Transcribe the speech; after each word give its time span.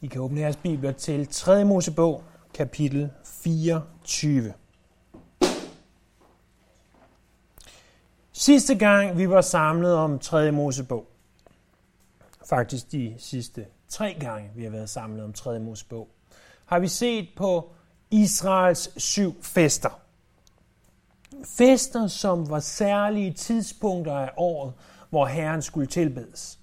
I 0.00 0.06
kan 0.06 0.20
åbne 0.20 0.40
jeres 0.40 0.56
bibler 0.56 0.92
til 0.92 1.28
3. 1.28 1.64
Mosebog, 1.64 2.24
kapitel 2.54 3.10
24. 3.24 4.52
Sidste 8.32 8.74
gang 8.74 9.18
vi 9.18 9.30
var 9.30 9.40
samlet 9.40 9.94
om 9.94 10.18
3. 10.18 10.52
Mosebog, 10.52 11.06
faktisk 12.48 12.92
de 12.92 13.14
sidste 13.18 13.66
tre 13.88 14.16
gange 14.20 14.50
vi 14.54 14.64
har 14.64 14.70
været 14.70 14.90
samlet 14.90 15.24
om 15.24 15.32
3. 15.32 15.58
Mosebog, 15.58 16.08
har 16.66 16.78
vi 16.78 16.88
set 16.88 17.28
på 17.36 17.72
Israels 18.10 19.02
syv 19.02 19.42
fester. 19.42 20.00
Fester, 21.44 22.06
som 22.06 22.50
var 22.50 22.60
særlige 22.60 23.32
tidspunkter 23.32 24.14
af 24.14 24.30
året, 24.36 24.72
hvor 25.10 25.26
Herren 25.26 25.62
skulle 25.62 25.86
tilbedes. 25.86 26.58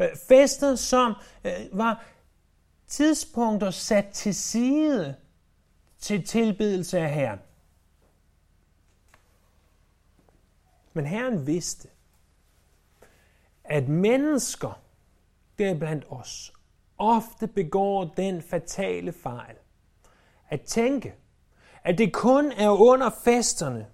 Øh, 0.00 0.08
fester, 0.28 0.74
som 0.74 1.14
øh, 1.44 1.52
var 1.72 2.04
tidspunkter 2.88 3.70
sat 3.70 4.06
til 4.12 4.34
side 4.34 5.16
til 5.98 6.26
tilbedelse 6.26 6.98
af 6.98 7.14
Herren. 7.14 7.38
Men 10.92 11.06
Herren 11.06 11.46
vidste, 11.46 11.88
at 13.64 13.88
mennesker, 13.88 14.82
der 15.58 15.78
blandt 15.78 16.04
os, 16.08 16.52
ofte 16.98 17.46
begår 17.46 18.04
den 18.04 18.42
fatale 18.42 19.12
fejl 19.12 19.56
at 20.48 20.62
tænke, 20.62 21.14
at 21.84 21.98
det 21.98 22.12
kun 22.12 22.52
er 22.52 22.70
under 22.70 23.10
festerne, 23.24 23.86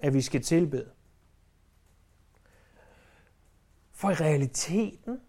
at 0.00 0.14
vi 0.14 0.22
skal 0.22 0.42
tilbede. 0.42 0.90
For 3.92 4.10
i 4.10 4.14
realiteten, 4.14 5.20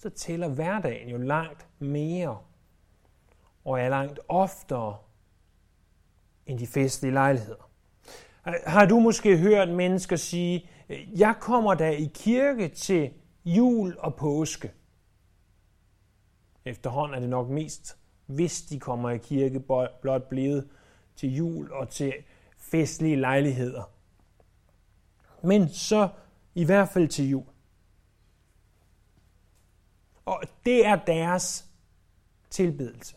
så 0.00 0.10
tæller 0.10 0.48
hverdagen 0.48 1.08
jo 1.08 1.18
langt 1.18 1.66
mere 1.78 2.38
og 3.64 3.80
er 3.80 3.88
langt 3.88 4.20
oftere 4.28 4.96
end 6.46 6.58
de 6.58 6.66
festlige 6.66 7.12
lejligheder. 7.12 7.70
Har 8.66 8.86
du 8.86 9.00
måske 9.00 9.38
hørt 9.38 9.68
mennesker 9.68 10.16
sige, 10.16 10.68
jeg 11.16 11.34
kommer 11.40 11.74
da 11.74 11.90
i 11.90 12.10
kirke 12.14 12.68
til 12.68 13.12
jul 13.44 13.96
og 13.98 14.14
påske. 14.14 14.72
Efterhånden 16.64 17.14
er 17.14 17.20
det 17.20 17.28
nok 17.28 17.48
mest, 17.48 17.98
hvis 18.26 18.62
de 18.62 18.80
kommer 18.80 19.10
i 19.10 19.18
kirke, 19.18 19.60
blot 20.02 20.28
blevet 20.28 20.68
til 21.16 21.36
jul 21.36 21.72
og 21.72 21.88
til 21.88 22.12
festlige 22.58 23.16
lejligheder. 23.16 23.90
Men 25.42 25.68
så 25.68 26.08
i 26.54 26.64
hvert 26.64 26.88
fald 26.88 27.08
til 27.08 27.28
jul. 27.28 27.49
Og 30.30 30.42
det 30.66 30.86
er 30.86 30.96
deres 30.96 31.64
tilbedelse. 32.50 33.16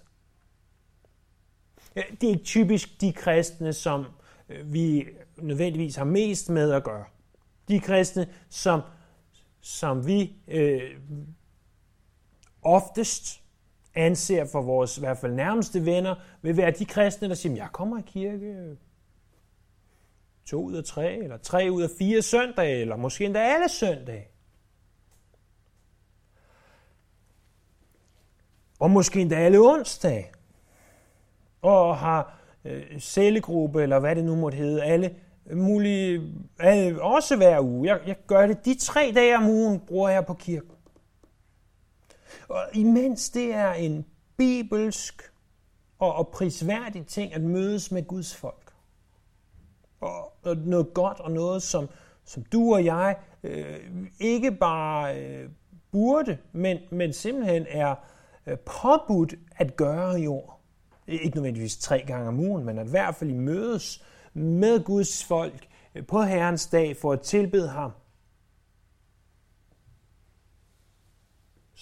Det 1.95 2.23
er 2.23 2.27
ikke 2.27 2.43
typisk 2.43 3.01
de 3.01 3.13
kristne, 3.13 3.73
som 3.73 4.05
øh, 4.49 4.73
vi 4.73 5.07
nødvendigvis 5.37 5.95
har 5.95 6.05
mest 6.05 6.49
med 6.49 6.71
at 6.71 6.83
gøre. 6.83 7.05
De 7.67 7.79
kristne, 7.79 8.27
som, 8.49 8.81
som 9.61 10.07
vi 10.07 10.35
øh, 10.47 10.97
oftest 12.61 13.41
anser 13.95 14.45
for 14.45 14.61
vores 14.61 14.97
i 14.97 14.99
hvert 14.99 15.17
fald 15.17 15.33
nærmeste 15.33 15.85
venner, 15.85 16.15
vil 16.41 16.57
være 16.57 16.71
de 16.71 16.85
kristne, 16.85 17.29
der 17.29 17.35
siger, 17.35 17.55
jeg 17.55 17.69
kommer 17.71 17.99
i 17.99 18.03
kirke 18.05 18.45
øh, 18.45 18.77
to 20.45 20.63
ud 20.63 20.73
af 20.73 20.83
tre, 20.83 21.17
eller 21.17 21.37
tre 21.37 21.67
ud 21.71 21.81
af 21.83 21.89
fire 21.99 22.21
søndage, 22.21 22.81
eller 22.81 22.95
måske 22.95 23.25
endda 23.25 23.39
alle 23.39 23.69
søndage. 23.69 24.32
Og 28.83 28.91
måske 28.91 29.21
endda 29.21 29.35
alle 29.35 29.59
onsdag, 29.59 30.31
Og 31.61 31.97
har 31.97 32.39
øh, 32.65 32.99
cellegruppe, 32.99 33.83
eller 33.83 33.99
hvad 33.99 34.15
det 34.15 34.25
nu 34.25 34.35
måtte 34.35 34.57
hedde, 34.57 34.83
alle 34.83 35.15
mulige, 35.53 36.33
alle, 36.59 37.01
også 37.01 37.35
hver 37.35 37.61
uge. 37.61 37.87
Jeg, 37.87 37.99
jeg 38.07 38.15
gør 38.27 38.47
det 38.47 38.65
de 38.65 38.75
tre 38.79 39.11
dage 39.15 39.37
om 39.37 39.47
ugen, 39.47 39.79
bruger 39.79 40.09
jeg 40.09 40.25
på 40.25 40.33
kirken. 40.33 40.75
Og 42.47 42.63
imens 42.73 43.29
det 43.29 43.53
er 43.53 43.73
en 43.73 44.05
bibelsk 44.37 45.31
og, 45.99 46.15
og 46.15 46.27
prisværdig 46.27 47.05
ting 47.07 47.33
at 47.33 47.41
mødes 47.41 47.91
med 47.91 48.07
Guds 48.07 48.35
folk. 48.35 48.73
Og, 50.01 50.33
og 50.43 50.57
noget 50.57 50.93
godt 50.93 51.19
og 51.19 51.31
noget, 51.31 51.63
som, 51.63 51.89
som 52.25 52.43
du 52.43 52.73
og 52.73 52.85
jeg 52.85 53.15
øh, 53.43 53.79
ikke 54.19 54.51
bare 54.51 55.21
øh, 55.21 55.49
burde, 55.91 56.37
men, 56.51 56.77
men 56.91 57.13
simpelthen 57.13 57.65
er 57.69 57.89
øh, 57.89 57.97
Øh, 58.47 58.57
påbudt 58.57 59.33
at 59.55 59.75
gøre 59.75 60.21
i 60.21 60.27
år. 60.27 60.63
Ikke 61.07 61.35
nødvendigvis 61.35 61.77
tre 61.77 62.03
gange 62.07 62.27
om 62.27 62.39
ugen, 62.39 62.65
men 62.65 62.77
at 62.77 62.87
i 62.87 62.89
hvert 62.89 63.15
fald 63.15 63.29
i 63.29 63.33
mødes 63.33 64.03
med 64.33 64.83
Guds 64.83 65.23
folk 65.23 65.67
øh, 65.95 66.05
på 66.05 66.21
Herrens 66.21 66.67
dag 66.67 66.97
for 66.97 67.11
at 67.11 67.21
tilbede 67.21 67.69
ham 67.69 67.91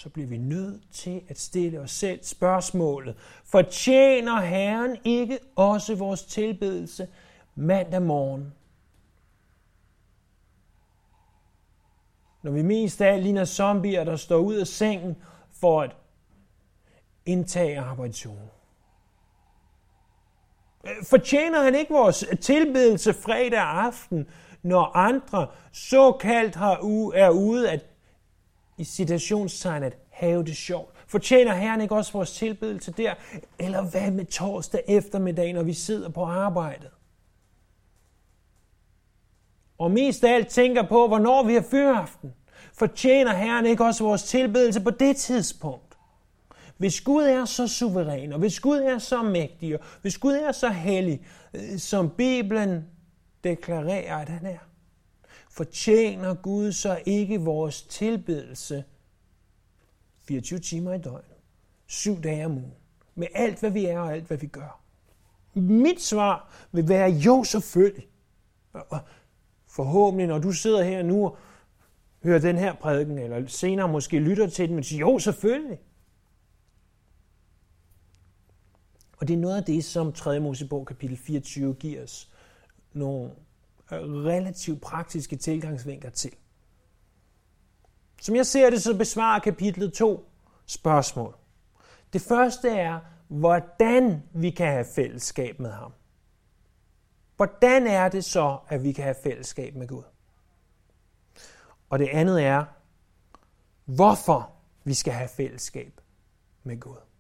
så 0.02 0.10
bliver 0.10 0.28
vi 0.28 0.38
nødt 0.38 0.92
til 0.92 1.22
at 1.28 1.40
stille 1.40 1.80
os 1.80 1.92
selv 1.92 2.24
spørgsmålet. 2.24 3.16
Fortjener 3.44 4.42
Herren 4.42 4.98
ikke 5.04 5.40
også 5.56 5.96
vores 5.96 6.26
tilbedelse 6.26 7.08
mandag 7.56 8.02
morgen? 8.02 8.54
Når 12.42 12.52
vi 12.52 12.62
mest 12.62 13.02
af 13.02 13.14
alt 13.14 13.24
ligner 13.24 13.46
zombier, 13.46 14.04
der 14.04 14.16
står 14.16 14.38
ud 14.38 14.56
af 14.56 14.68
sengen 14.68 15.16
for 15.52 15.82
at 15.82 15.96
indtage 17.26 17.80
arbejdsjorden? 17.80 18.50
Fortjener 21.10 21.64
han 21.64 21.76
ikke 21.76 21.94
vores 21.94 22.26
tilbedelse 22.42 23.14
fredag 23.14 23.60
aften, 23.60 24.28
når 24.62 24.98
andre 24.98 25.48
såkaldt 25.72 26.56
har 26.56 26.74
er 27.16 27.30
ude 27.30 27.72
at 27.72 27.86
i 28.78 28.84
citationstegn 28.84 29.84
at 29.84 29.98
have 30.10 30.44
det 30.44 30.58
sjovt. 30.58 30.96
Fortjener 31.08 31.54
Herren 31.54 31.82
ikke 31.82 31.96
også 31.96 32.14
vores 32.14 32.32
tilbedelse 32.32 32.92
der? 32.92 33.14
Eller 33.60 33.82
hvad 33.82 34.12
med 34.12 34.26
torsdag 34.26 34.84
eftermiddag, 34.88 35.54
når 35.54 35.64
vi 35.64 35.74
sidder 35.74 36.10
på 36.10 36.26
arbejdet? 36.26 36.92
Og 39.78 39.92
mest 39.92 40.24
af 40.24 40.34
alt 40.34 40.48
tænker 40.48 40.88
på, 40.88 41.08
hvornår 41.08 41.44
vi 41.44 41.54
har 41.54 41.66
fyraften. 41.72 42.34
Fortjener 42.74 43.34
Herren 43.34 43.66
ikke 43.66 43.86
også 43.86 44.04
vores 44.04 44.24
tilbedelse 44.24 44.82
på 44.82 44.90
det 44.90 45.18
tidspunkt? 45.18 45.91
Hvis 46.82 47.02
Gud 47.02 47.24
er 47.24 47.46
så 47.46 47.68
suveræn, 47.68 48.34
og 48.34 48.40
hvis 48.40 48.60
Gud 48.60 48.78
er 48.78 48.98
så 48.98 49.24
mægtig, 49.24 49.80
og 49.80 49.86
hvis 50.02 50.18
Gud 50.18 50.34
er 50.34 50.52
så 50.52 50.70
hellig, 50.70 51.22
øh, 51.54 51.78
som 51.78 52.10
Bibelen 52.10 52.86
deklarerer, 53.44 54.18
at 54.18 54.30
han 54.30 54.46
er, 54.46 54.58
fortjener 55.50 56.34
Gud 56.34 56.72
så 56.72 57.00
ikke 57.06 57.42
vores 57.42 57.82
tilbedelse 57.82 58.84
24 60.28 60.60
timer 60.60 60.94
i 60.94 60.98
døgnet, 60.98 61.38
syv 61.88 62.22
dage 62.22 62.46
om 62.46 62.52
ugen, 62.52 62.74
med 63.16 63.28
alt, 63.34 63.60
hvad 63.60 63.72
vi 63.72 63.86
er 63.86 64.00
og 64.00 64.14
alt, 64.14 64.24
hvad 64.24 64.38
vi 64.38 64.48
gør? 64.48 64.82
Mit 65.54 66.02
svar 66.02 66.52
vil 66.72 66.90
være 66.90 67.10
jo, 67.10 67.44
selvfølgelig. 67.44 68.08
Og 68.74 69.00
forhåbentlig, 69.68 70.28
når 70.28 70.40
du 70.40 70.52
sidder 70.52 70.84
her 70.84 71.04
nu 71.04 71.26
og 71.26 71.38
hører 72.24 72.40
den 72.40 72.58
her 72.58 72.74
prædiken, 72.74 73.18
eller 73.18 73.48
senere 73.48 73.88
måske 73.88 74.20
lytter 74.20 74.48
til 74.48 74.68
den, 74.68 74.76
men 74.76 74.84
siger, 74.84 75.00
jo, 75.00 75.20
selvfølgelig. 75.20 75.80
Og 79.22 79.28
det 79.28 79.34
er 79.34 79.38
noget 79.38 79.58
af 79.58 79.64
det, 79.64 79.84
som 79.84 80.14
3. 80.14 80.40
Mosebog 80.40 80.86
kapitel 80.86 81.18
24 81.18 81.74
giver 81.74 82.04
os 82.04 82.32
nogle 82.94 83.32
øh, 83.92 84.00
relativt 84.00 84.82
praktiske 84.82 85.36
tilgangsvinkler 85.36 86.10
til. 86.10 86.32
Som 88.22 88.36
jeg 88.36 88.46
ser 88.46 88.70
det, 88.70 88.82
så 88.84 88.98
besvarer 88.98 89.40
kapitlet 89.40 89.94
to 89.94 90.30
spørgsmål. 90.66 91.36
Det 92.14 92.22
første 92.22 92.70
er, 92.70 93.00
hvordan 93.28 94.24
vi 94.34 94.50
kan 94.50 94.68
have 94.68 94.86
fællesskab 94.86 95.60
med 95.60 95.72
ham. 95.72 95.94
Hvordan 97.36 97.88
er 97.88 98.10
det 98.10 98.26
så, 98.26 98.58
at 98.68 98.84
vi 98.84 98.92
kan 98.92 99.04
have 99.04 99.16
fællesskab 99.24 99.76
med 99.76 99.88
Gud? 99.88 100.04
Og 101.90 102.00
det 102.00 102.10
andet 102.12 102.44
er, 102.44 102.66
hvorfor 103.86 104.52
vi 104.84 104.94
skal 104.94 105.14
have 105.14 105.30
fællesskab 105.30 106.02
med 106.64 106.80
Gud. 106.80 107.11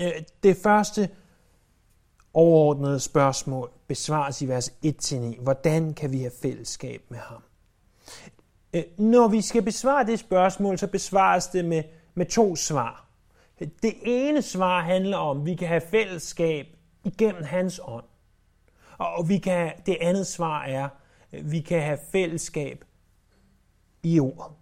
Øh, 0.00 0.12
det 0.42 0.56
første 0.56 1.08
overordnede 2.34 3.00
spørgsmål 3.00 3.70
besvares 3.86 4.42
i 4.42 4.48
vers 4.48 4.68
1-9. 4.86 5.42
Hvordan 5.42 5.94
kan 5.94 6.12
vi 6.12 6.20
have 6.20 6.32
fællesskab 6.42 7.02
med 7.08 7.18
ham? 7.18 7.42
Øh, 8.72 8.82
når 8.98 9.28
vi 9.28 9.40
skal 9.40 9.62
besvare 9.62 10.06
det 10.06 10.18
spørgsmål, 10.18 10.78
så 10.78 10.86
besvares 10.86 11.46
det 11.46 11.64
med, 11.64 11.82
med 12.14 12.26
to 12.26 12.56
svar. 12.56 13.06
Det 13.58 13.94
ene 14.02 14.42
svar 14.42 14.80
handler 14.80 15.16
om, 15.16 15.40
at 15.40 15.46
vi 15.46 15.54
kan 15.54 15.68
have 15.68 15.82
fællesskab 15.90 16.66
igennem 17.04 17.44
hans 17.44 17.80
ånd. 17.84 18.04
Og 18.98 19.28
vi 19.28 19.38
kan, 19.38 19.72
det 19.86 19.96
andet 20.00 20.26
svar 20.26 20.62
er, 20.62 20.88
at 21.32 21.52
vi 21.52 21.60
kan 21.60 21.82
have 21.82 21.98
fællesskab 22.12 22.84
i 24.02 24.20
ordet. 24.20 24.56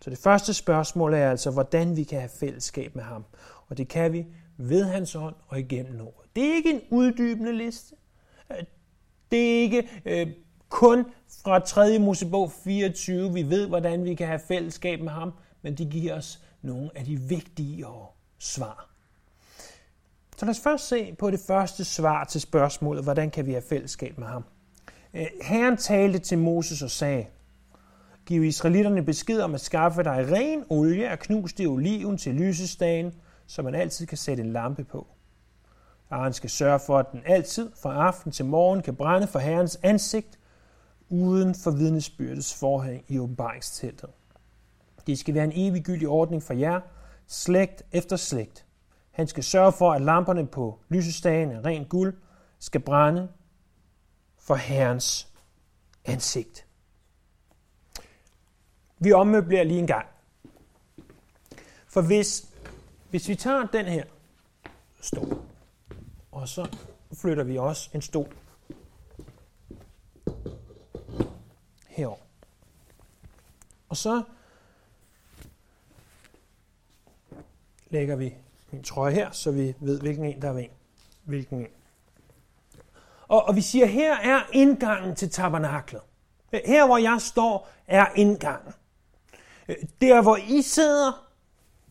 Så 0.00 0.10
det 0.10 0.18
første 0.18 0.54
spørgsmål 0.54 1.14
er 1.14 1.30
altså, 1.30 1.50
hvordan 1.50 1.96
vi 1.96 2.04
kan 2.04 2.18
have 2.18 2.30
fællesskab 2.40 2.94
med 2.94 3.04
ham. 3.04 3.24
Og 3.68 3.78
det 3.78 3.88
kan 3.88 4.12
vi 4.12 4.26
ved 4.56 4.84
hans 4.84 5.14
ånd 5.14 5.34
og 5.46 5.58
igennem 5.58 6.00
ordet. 6.00 6.30
Det 6.36 6.50
er 6.50 6.54
ikke 6.54 6.72
en 6.72 6.80
uddybende 6.90 7.52
liste. 7.52 7.94
Øh, 8.50 8.64
det 9.30 9.38
er 9.38 9.60
ikke 9.60 9.88
øh, 10.04 10.26
kun 10.68 11.04
fra 11.44 11.58
3. 11.58 11.98
Mosebog 11.98 12.52
24, 12.64 13.32
vi 13.32 13.42
ved, 13.42 13.66
hvordan 13.66 14.04
vi 14.04 14.14
kan 14.14 14.26
have 14.26 14.40
fællesskab 14.48 15.00
med 15.00 15.12
ham, 15.12 15.32
men 15.62 15.74
det 15.74 15.90
giver 15.90 16.14
os 16.14 16.42
nogle 16.62 16.90
af 16.94 17.04
de 17.04 17.20
vigtigere 17.20 18.06
svar. 18.38 18.90
Så 20.36 20.44
lad 20.44 20.50
os 20.50 20.60
først 20.60 20.88
se 20.88 21.14
på 21.18 21.30
det 21.30 21.40
første 21.40 21.84
svar 21.84 22.24
til 22.24 22.40
spørgsmålet, 22.40 23.04
hvordan 23.04 23.30
kan 23.30 23.46
vi 23.46 23.52
have 23.52 23.62
fællesskab 23.68 24.18
med 24.18 24.26
ham. 24.26 24.44
Øh, 25.14 25.26
Herren 25.42 25.76
talte 25.76 26.18
til 26.18 26.38
Moses 26.38 26.82
og 26.82 26.90
sagde, 26.90 27.26
Giv 28.26 28.44
israelitterne 28.44 29.04
besked 29.04 29.40
om 29.40 29.54
at 29.54 29.60
skaffe 29.60 30.02
dig 30.02 30.32
ren 30.32 30.64
olie 30.68 31.08
af 31.08 31.18
knuste 31.18 31.66
oliven 31.66 32.18
til 32.18 32.34
lysestagen, 32.34 33.14
så 33.48 33.62
man 33.62 33.74
altid 33.74 34.06
kan 34.06 34.18
sætte 34.18 34.42
en 34.42 34.52
lampe 34.52 34.84
på. 34.84 35.06
Aaron 36.10 36.32
skal 36.32 36.50
sørge 36.50 36.80
for, 36.80 36.98
at 36.98 37.06
den 37.12 37.22
altid 37.26 37.70
fra 37.82 38.06
aften 38.06 38.32
til 38.32 38.44
morgen 38.44 38.82
kan 38.82 38.96
brænde 38.96 39.26
for 39.26 39.38
Herrens 39.38 39.78
ansigt, 39.82 40.38
uden 41.08 41.54
for 41.54 41.70
vidnesbyrdets 41.70 42.54
forhæng 42.54 43.04
i 43.08 43.18
åbenbaringsteltet. 43.18 44.10
Det 45.06 45.18
skal 45.18 45.34
være 45.34 45.44
en 45.44 45.52
eviggyldig 45.54 46.08
ordning 46.08 46.42
for 46.42 46.54
jer, 46.54 46.80
slægt 47.26 47.82
efter 47.92 48.16
slægt. 48.16 48.64
Han 49.10 49.26
skal 49.26 49.44
sørge 49.44 49.72
for, 49.72 49.92
at 49.92 50.02
lamperne 50.02 50.46
på 50.46 50.78
lysestagen 50.88 51.52
af 51.52 51.64
ren 51.64 51.84
guld 51.84 52.14
skal 52.58 52.80
brænde 52.80 53.28
for 54.38 54.54
Herrens 54.54 55.28
ansigt. 56.04 56.66
Vi 58.98 59.12
ommøbler 59.12 59.62
lige 59.62 59.78
en 59.78 59.86
gang. 59.86 60.06
For 61.86 62.02
hvis, 62.02 62.48
hvis 63.10 63.28
vi 63.28 63.34
tager 63.34 63.66
den 63.66 63.86
her 63.86 64.04
stol, 65.00 65.42
og 66.32 66.48
så 66.48 66.76
flytter 67.12 67.44
vi 67.44 67.58
også 67.58 67.90
en 67.94 68.02
stol 68.02 68.36
herover. 71.88 72.18
Og 73.88 73.96
så 73.96 74.22
lægger 77.90 78.16
vi 78.16 78.34
min 78.70 78.82
trøje 78.82 79.14
her, 79.14 79.30
så 79.30 79.50
vi 79.50 79.74
ved, 79.80 80.00
hvilken 80.00 80.24
en 80.24 80.42
der 80.42 80.48
er 80.52 80.58
en. 80.58 80.70
Hvilken 81.24 81.60
en. 81.60 81.66
Og, 83.28 83.44
og 83.44 83.56
vi 83.56 83.60
siger, 83.60 83.86
her 83.86 84.16
er 84.16 84.42
indgangen 84.52 85.16
til 85.16 85.30
tabernaklet. 85.30 86.02
Her, 86.52 86.86
hvor 86.86 86.98
jeg 86.98 87.20
står, 87.20 87.68
er 87.86 88.06
indgangen. 88.16 88.72
Øh, 89.68 89.76
der, 90.00 90.22
hvor 90.22 90.36
I 90.36 90.62
sidder, 90.62 91.28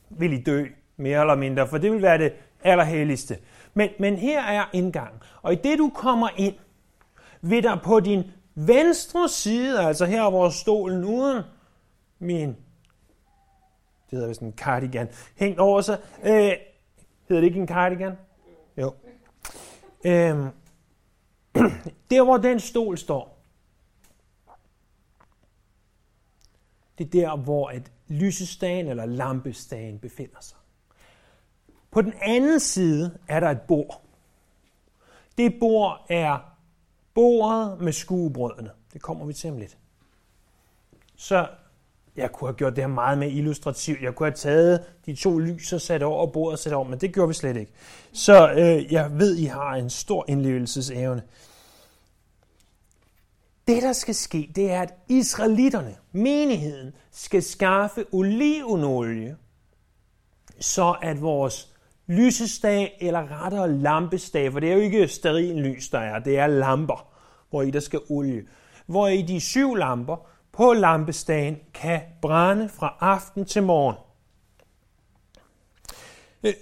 vil 0.10 0.34
I 0.34 0.44
dø, 0.44 0.68
mere 0.98 1.22
eller 1.22 1.36
mindre, 1.36 1.68
for 1.68 1.78
det 1.78 1.92
vil 1.92 2.02
være 2.02 2.18
det 2.18 2.34
allerhelligste. 2.64 3.38
Men, 3.74 3.90
men 4.00 4.16
her 4.16 4.42
er 4.42 4.66
indgangen. 4.74 5.22
Og 5.42 5.54
i 5.54 5.56
det, 5.56 5.78
du 5.78 5.92
kommer 5.96 6.30
ind, 6.38 6.56
vil 7.42 7.64
der 7.64 7.80
på 7.84 8.00
din 8.00 8.24
venstre 8.56 9.30
side, 9.30 9.80
altså 9.80 10.06
her 10.06 10.30
hvor 10.30 10.50
stolen 10.50 11.06
uden 11.06 11.44
min, 12.20 12.50
det 12.50 12.58
hedder 14.12 14.28
vist 14.28 14.42
en 14.42 14.54
cardigan, 14.54 15.10
hængt 15.36 15.60
over 15.60 15.82
sig. 15.82 15.98
Øh, 16.24 16.52
hedder 17.28 17.42
det 17.42 17.44
ikke 17.44 17.60
en 17.60 17.68
cardigan? 17.68 18.14
Jo. 18.78 18.94
Øh, 20.06 20.12
der 22.12 22.24
hvor 22.24 22.38
den 22.38 22.60
stol 22.60 22.98
står, 22.98 23.38
det 26.98 27.06
er 27.06 27.10
der, 27.10 27.36
hvor 27.36 27.70
et 27.70 27.92
lysestagen 28.08 28.88
eller 28.88 29.06
lampestagen 29.06 30.00
befinder 30.00 30.42
sig. 30.42 30.58
På 31.92 32.02
den 32.02 32.14
anden 32.22 32.60
side 32.60 33.18
er 33.28 33.40
der 33.40 33.50
et 33.50 33.62
bord. 33.62 34.02
Det 35.38 35.56
bord 35.60 36.06
er 36.10 36.38
bordet 37.14 37.82
med 37.82 37.94
skuebrødene. 37.94 38.70
Det 38.94 39.02
kommer 39.02 39.26
vi 39.26 39.34
til 39.34 39.50
om 39.50 39.58
lidt. 39.58 39.78
Så 41.16 41.48
jeg 42.16 42.32
kunne 42.32 42.48
have 42.48 42.56
gjort 42.56 42.76
det 42.76 42.84
her 42.84 42.88
meget 42.88 43.18
mere 43.18 43.30
illustrativt. 43.30 44.02
Jeg 44.02 44.16
kunne 44.16 44.28
have 44.28 44.36
taget 44.36 44.86
de 45.06 45.16
to 45.16 45.38
lys 45.38 45.74
og 45.74 45.82
sat 45.82 46.04
over 46.04 46.28
bordet 46.28 46.54
og 46.54 46.60
sat 46.60 46.74
over, 46.74 46.88
men 46.88 47.02
det 47.02 47.14
gjorde 47.14 47.28
vi 47.28 47.34
slet 47.34 47.58
ikke. 47.58 47.72
Så 48.12 48.52
øh, 48.52 48.94
jeg 48.94 49.20
ved, 49.20 49.36
I 49.36 49.46
har 49.46 49.76
en 49.76 49.90
stor 49.90 50.26
indlevelsesevne. 50.28 51.24
Det, 53.68 53.84
der 53.84 53.94
skal 53.94 54.16
ske, 54.16 54.52
det 54.56 54.72
er, 54.72 54.82
at 54.82 54.94
israelitterne, 55.08 55.96
menigheden, 56.12 56.94
skal 57.12 57.44
skaffe 57.44 58.06
olivenolie, 58.12 59.38
så 60.60 60.96
at 61.02 61.22
vores 61.22 61.77
lysestage, 62.08 63.04
eller 63.04 63.44
rettere 63.44 63.72
lampestage, 63.72 64.52
for 64.52 64.60
det 64.60 64.70
er 64.70 64.74
jo 64.74 64.80
ikke 64.80 65.10
en 65.52 65.60
lys, 65.60 65.90
der 65.90 66.00
er, 66.00 66.20
det 66.20 66.40
er 66.40 66.48
lamper, 66.48 67.08
hvor 67.50 67.62
i 67.62 67.72
der 67.72 67.80
skal 67.80 68.00
olie. 68.10 68.44
Hvor 68.86 69.08
i 69.08 69.22
de 69.22 69.40
syv 69.40 69.76
lamper 69.76 70.30
på 70.52 70.74
lampestagen 70.74 71.58
kan 71.74 72.02
brænde 72.22 72.70
fra 72.70 72.98
aften 73.00 73.46
til 73.46 73.64
morgen. 73.64 73.96
Øh, 76.44 76.54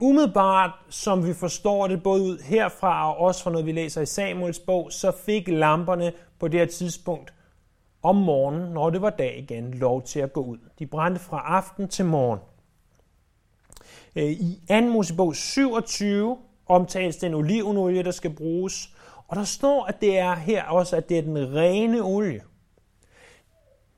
umiddelbart, 0.00 0.70
som 0.88 1.26
vi 1.26 1.34
forstår 1.34 1.86
det 1.86 2.02
både 2.02 2.22
ud 2.22 2.38
herfra 2.38 3.14
og 3.14 3.18
også 3.18 3.42
fra 3.42 3.50
noget, 3.50 3.66
vi 3.66 3.72
læser 3.72 4.00
i 4.00 4.06
Samuels 4.06 4.58
bog, 4.58 4.92
så 4.92 5.12
fik 5.26 5.48
lamperne 5.48 6.12
på 6.38 6.48
det 6.48 6.60
her 6.60 6.66
tidspunkt 6.66 7.32
om 8.02 8.16
morgenen, 8.16 8.72
når 8.72 8.90
det 8.90 9.02
var 9.02 9.10
dag 9.10 9.38
igen, 9.38 9.74
lov 9.74 10.02
til 10.02 10.20
at 10.20 10.32
gå 10.32 10.40
ud. 10.40 10.58
De 10.78 10.86
brændte 10.86 11.20
fra 11.20 11.42
aften 11.46 11.88
til 11.88 12.04
morgen. 12.04 12.40
Øh, 14.16 14.24
I 14.24 14.62
2. 14.68 14.80
Mosebog 14.80 15.36
27 15.36 16.38
omtales 16.66 17.16
den 17.16 17.34
olivenolie, 17.34 18.02
der 18.02 18.10
skal 18.10 18.34
bruges, 18.34 18.94
og 19.28 19.36
der 19.36 19.44
står, 19.44 19.84
at 19.84 20.00
det 20.00 20.18
er 20.18 20.34
her 20.34 20.64
også, 20.64 20.96
at 20.96 21.08
det 21.08 21.18
er 21.18 21.22
den 21.22 21.54
rene 21.54 22.02
olie. 22.02 22.42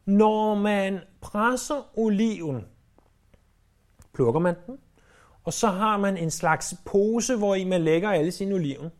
Når 0.04 0.54
man 0.54 1.00
presser 1.20 1.98
oliven, 1.98 2.64
plukker 4.12 4.40
man 4.40 4.54
den, 4.66 4.78
og 5.44 5.52
så 5.52 5.66
har 5.66 5.96
man 5.96 6.16
en 6.16 6.30
slags 6.30 6.74
pose, 6.84 7.36
hvor 7.36 7.54
i 7.54 7.64
man 7.64 7.80
lægger 7.80 8.10
alle 8.10 8.32
sine 8.32 8.54
oliven. 8.54 8.90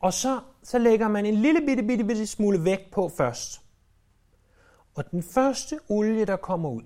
Og 0.00 0.12
så, 0.12 0.40
så 0.62 0.78
lægger 0.78 1.08
man 1.08 1.26
en 1.26 1.34
lille 1.34 1.60
bitte, 1.66 1.82
bitte, 1.82 2.04
bitte 2.04 2.26
smule 2.26 2.64
vægt 2.64 2.90
på 2.90 3.08
først. 3.08 3.60
Og 4.94 5.10
den 5.10 5.22
første 5.22 5.78
olie, 5.88 6.24
der 6.24 6.36
kommer 6.36 6.70
ud, 6.70 6.82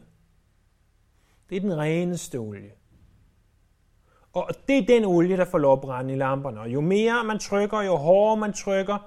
det 1.51 1.57
er 1.57 1.61
den 1.61 1.79
reneste 1.79 2.37
olie. 2.37 2.71
Og 4.33 4.51
det 4.69 4.79
er 4.79 4.87
den 4.87 5.05
olie, 5.05 5.37
der 5.37 5.45
får 5.45 5.59
lov 5.59 5.73
at 5.73 5.81
brænde 5.81 6.13
i 6.13 6.17
lamperne. 6.17 6.61
Og 6.61 6.69
jo 6.69 6.81
mere 6.81 7.25
man 7.25 7.39
trykker, 7.39 7.83
jo 7.83 7.97
hårdere 7.97 8.37
man 8.37 8.53
trykker, 8.53 8.99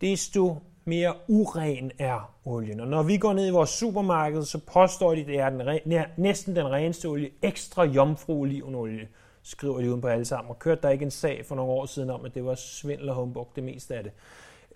desto 0.00 0.56
mere 0.84 1.14
uren 1.28 1.92
er 1.98 2.34
olien. 2.44 2.80
Og 2.80 2.86
når 2.86 3.02
vi 3.02 3.16
går 3.16 3.32
ned 3.32 3.46
i 3.46 3.50
vores 3.50 3.70
supermarked, 3.70 4.44
så 4.44 4.58
påstår 4.72 5.14
de, 5.14 5.20
at 5.20 5.26
det 5.26 5.38
er 5.38 5.50
den, 5.50 6.04
næsten 6.16 6.56
den 6.56 6.70
reneste 6.70 7.06
olie, 7.06 7.30
ekstra 7.42 7.84
jomfru 7.84 8.40
olivenolie, 8.40 9.08
skriver 9.42 9.80
de 9.80 9.88
uden 9.90 10.00
på 10.00 10.08
alle 10.08 10.24
sammen. 10.24 10.50
Og 10.50 10.58
kørte 10.58 10.82
der 10.82 10.90
ikke 10.90 11.04
en 11.04 11.10
sag 11.10 11.46
for 11.46 11.54
nogle 11.54 11.72
år 11.72 11.86
siden 11.86 12.10
om, 12.10 12.24
at 12.24 12.34
det 12.34 12.44
var 12.44 12.54
svindel 12.54 13.08
og 13.08 13.14
humbug, 13.14 13.48
det 13.56 13.64
meste 13.64 13.94
af 13.94 14.02
det. 14.02 14.12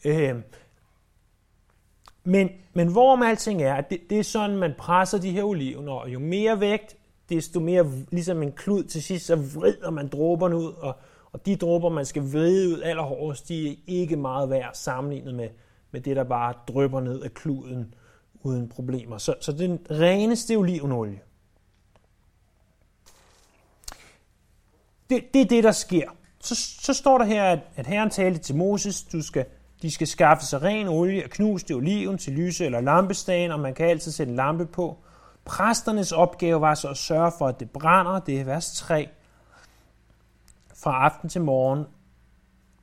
Øh, 0.05 0.37
men, 2.25 2.51
men 2.73 2.93
hvorom 2.93 3.23
alting 3.23 3.63
er, 3.63 3.75
at 3.75 3.91
det, 3.91 4.01
det 4.11 4.19
er 4.19 4.23
sådan, 4.23 4.57
man 4.57 4.75
presser 4.79 5.19
de 5.19 5.31
her 5.31 5.45
oliven, 5.45 5.89
og 5.89 6.09
jo 6.09 6.19
mere 6.19 6.61
vægt, 6.61 6.97
desto 7.29 7.61
mere 7.61 7.91
ligesom 8.11 8.43
en 8.43 8.53
klud 8.53 8.85
til 8.85 9.03
sidst, 9.03 9.27
så 9.27 9.37
vrider 9.37 9.91
man 9.91 10.09
dråberne 10.09 10.57
ud, 10.57 10.73
og, 10.73 10.97
og 11.33 11.47
de 11.47 11.57
dråber, 11.57 11.89
man 11.89 12.05
skal 12.05 12.23
vride 12.23 12.69
ud 12.69 12.83
allerhårdest, 12.83 13.49
de 13.49 13.71
er 13.71 13.75
ikke 13.87 14.17
meget 14.17 14.51
værd 14.51 14.71
sammenlignet 14.75 15.35
med, 15.35 15.49
med 15.91 16.01
det, 16.01 16.17
der 16.17 16.25
bare 16.25 16.55
drypper 16.69 17.01
ned 17.01 17.23
af 17.23 17.35
kluden 17.35 17.95
uden 18.47 18.69
problemer. 18.69 19.19
Så, 19.19 19.35
så 19.41 19.53
den 19.53 19.79
reneste 19.91 20.57
olivenolie. 20.57 21.21
Det, 25.11 25.25
det 25.35 25.41
er 25.41 25.47
det, 25.47 25.65
der 25.65 25.73
sker. 25.73 26.09
Så, 26.41 26.55
så 26.81 26.95
står 26.95 27.19
der 27.19 27.25
her, 27.25 27.45
at, 27.45 27.59
at 27.77 27.87
Herren 27.87 28.11
talte 28.11 28.41
til 28.41 28.57
Moses, 28.57 29.03
du 29.03 29.23
skal, 29.23 29.47
de 29.83 29.91
skal 29.91 30.07
skaffe 30.07 30.47
sig 30.47 30.63
ren 30.63 30.89
olie 30.89 31.25
og 31.25 31.31
knuste 31.31 31.73
oliven 31.73 32.19
til 32.19 32.33
lyse 32.33 32.65
eller 32.65 32.81
lampestagen, 32.81 33.51
og 33.51 33.61
man 33.61 33.75
kan 33.75 33.87
altid 33.87 34.13
sætte 34.13 34.31
en 34.31 34.37
lampe 34.37 34.67
på. 34.67 34.99
Præsternes 35.47 36.13
opgave 36.13 36.61
var 36.61 36.75
så 36.75 36.89
at 36.89 36.97
sørge 36.97 37.33
for, 37.39 37.49
at 37.49 37.61
det 37.61 37.71
brænder, 37.71 38.19
det 38.19 38.41
er 38.41 38.45
vers 38.45 38.73
3, 38.73 39.09
fra 40.75 41.05
aften 41.05 41.29
til 41.29 41.41
morgen. 41.41 41.87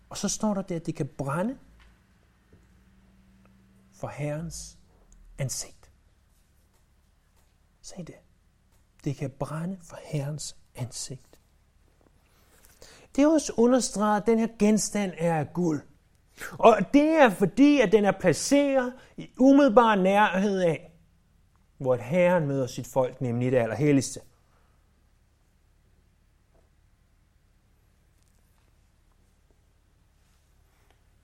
Og 0.10 0.17
så 0.17 0.29
står 0.29 0.53
der 0.53 0.62
der, 0.62 0.75
at 0.75 0.86
det 0.86 0.96
kan 0.96 1.08
brænde 1.17 1.58
for 3.93 4.08
Herrens 4.08 4.77
ansigt. 5.38 5.91
Se 7.82 7.96
det. 7.98 8.15
Det 9.03 9.15
kan 9.15 9.29
brænde 9.29 9.77
for 9.82 9.98
Herrens 10.03 10.55
ansigt. 10.75 11.39
Det 13.15 13.24
er 13.24 13.27
også 13.27 13.53
understreget, 13.58 14.22
at 14.22 14.27
den 14.27 14.39
her 14.39 14.48
genstand 14.60 15.13
er 15.17 15.39
af 15.39 15.53
guld. 15.53 15.82
Og 16.51 16.77
det 16.93 17.10
er 17.10 17.29
fordi, 17.29 17.82
at 17.82 17.91
den 17.91 18.05
er 18.05 18.12
placeret 18.12 18.93
i 19.17 19.29
umiddelbar 19.38 19.96
nærhed 19.96 20.60
af 20.60 20.92
hvor 21.83 21.95
et 21.95 22.01
Herren 22.01 22.47
møder 22.47 22.67
sit 22.67 22.87
folk, 22.87 23.21
nemlig 23.21 23.51
det 23.51 23.57
allerhelligste. 23.57 24.19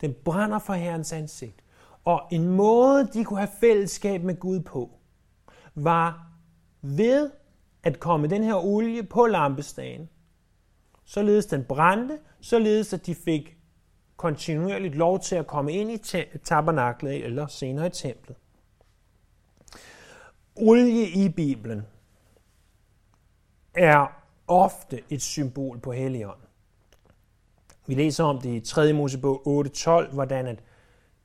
Den 0.01 0.15
brænder 0.25 0.59
for 0.59 0.73
Herrens 0.73 1.13
ansigt. 1.13 1.63
Og 2.05 2.27
en 2.31 2.47
måde, 2.47 3.07
de 3.13 3.23
kunne 3.23 3.39
have 3.39 3.49
fællesskab 3.59 4.23
med 4.23 4.39
Gud 4.39 4.59
på, 4.59 4.91
var 5.75 6.31
ved 6.81 7.31
at 7.83 7.99
komme 7.99 8.27
den 8.27 8.43
her 8.43 8.55
olie 8.55 9.03
på 9.03 9.25
lampestagen, 9.25 10.09
således 11.05 11.45
den 11.45 11.63
brændte, 11.63 12.19
således 12.41 12.93
at 12.93 13.05
de 13.05 13.15
fik 13.15 13.57
kontinuerligt 14.17 14.95
lov 14.95 15.19
til 15.19 15.35
at 15.35 15.47
komme 15.47 15.73
ind 15.73 15.91
i 15.91 15.97
tabernaklet 16.43 17.25
eller 17.25 17.47
senere 17.47 17.87
i 17.87 17.89
templet. 17.89 18.35
Olie 20.61 21.09
i 21.09 21.29
Bibelen 21.29 21.81
er 23.73 24.21
ofte 24.47 25.01
et 25.09 25.21
symbol 25.21 25.79
på 25.79 25.91
Helligånden. 25.91 26.45
Vi 27.87 27.93
læser 27.93 28.23
om 28.23 28.41
det 28.41 28.49
i 28.49 28.59
3. 28.59 28.93
Mosebog 28.93 29.65
8.12, 29.65 30.13
hvordan 30.13 30.47
at 30.47 30.59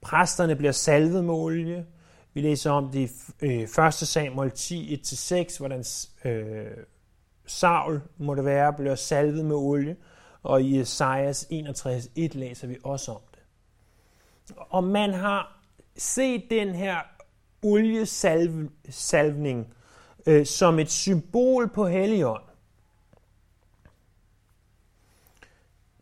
præsterne 0.00 0.56
bliver 0.56 0.72
salvet 0.72 1.24
med 1.24 1.34
olie. 1.34 1.86
Vi 2.34 2.40
læser 2.40 2.70
om 2.70 2.90
det 2.90 3.10
i 3.42 3.46
øh, 3.46 3.86
1. 3.86 3.94
Samuel 3.94 4.50
10, 4.50 4.94
1-6, 4.94 5.58
hvordan 5.58 5.84
øh, 6.24 6.66
Saul, 7.46 8.00
må 8.16 8.34
det 8.34 8.44
være, 8.44 8.72
bliver 8.72 8.94
salvet 8.94 9.44
med 9.44 9.56
olie. 9.56 9.96
Og 10.42 10.62
i 10.62 10.80
Esajas 10.80 11.46
61, 11.50 12.08
1 12.16 12.34
læser 12.34 12.66
vi 12.66 12.76
også 12.84 13.12
om 13.12 13.20
det. 13.30 13.42
Og 14.56 14.84
man 14.84 15.14
har 15.14 15.60
set 15.96 16.50
den 16.50 16.74
her 16.74 16.98
oliesalvning 17.64 19.75
øh, 20.26 20.47
som 20.47 20.78
et 20.78 20.90
symbol 20.90 21.68
på 21.68 21.87
Helligånd. 21.87 22.42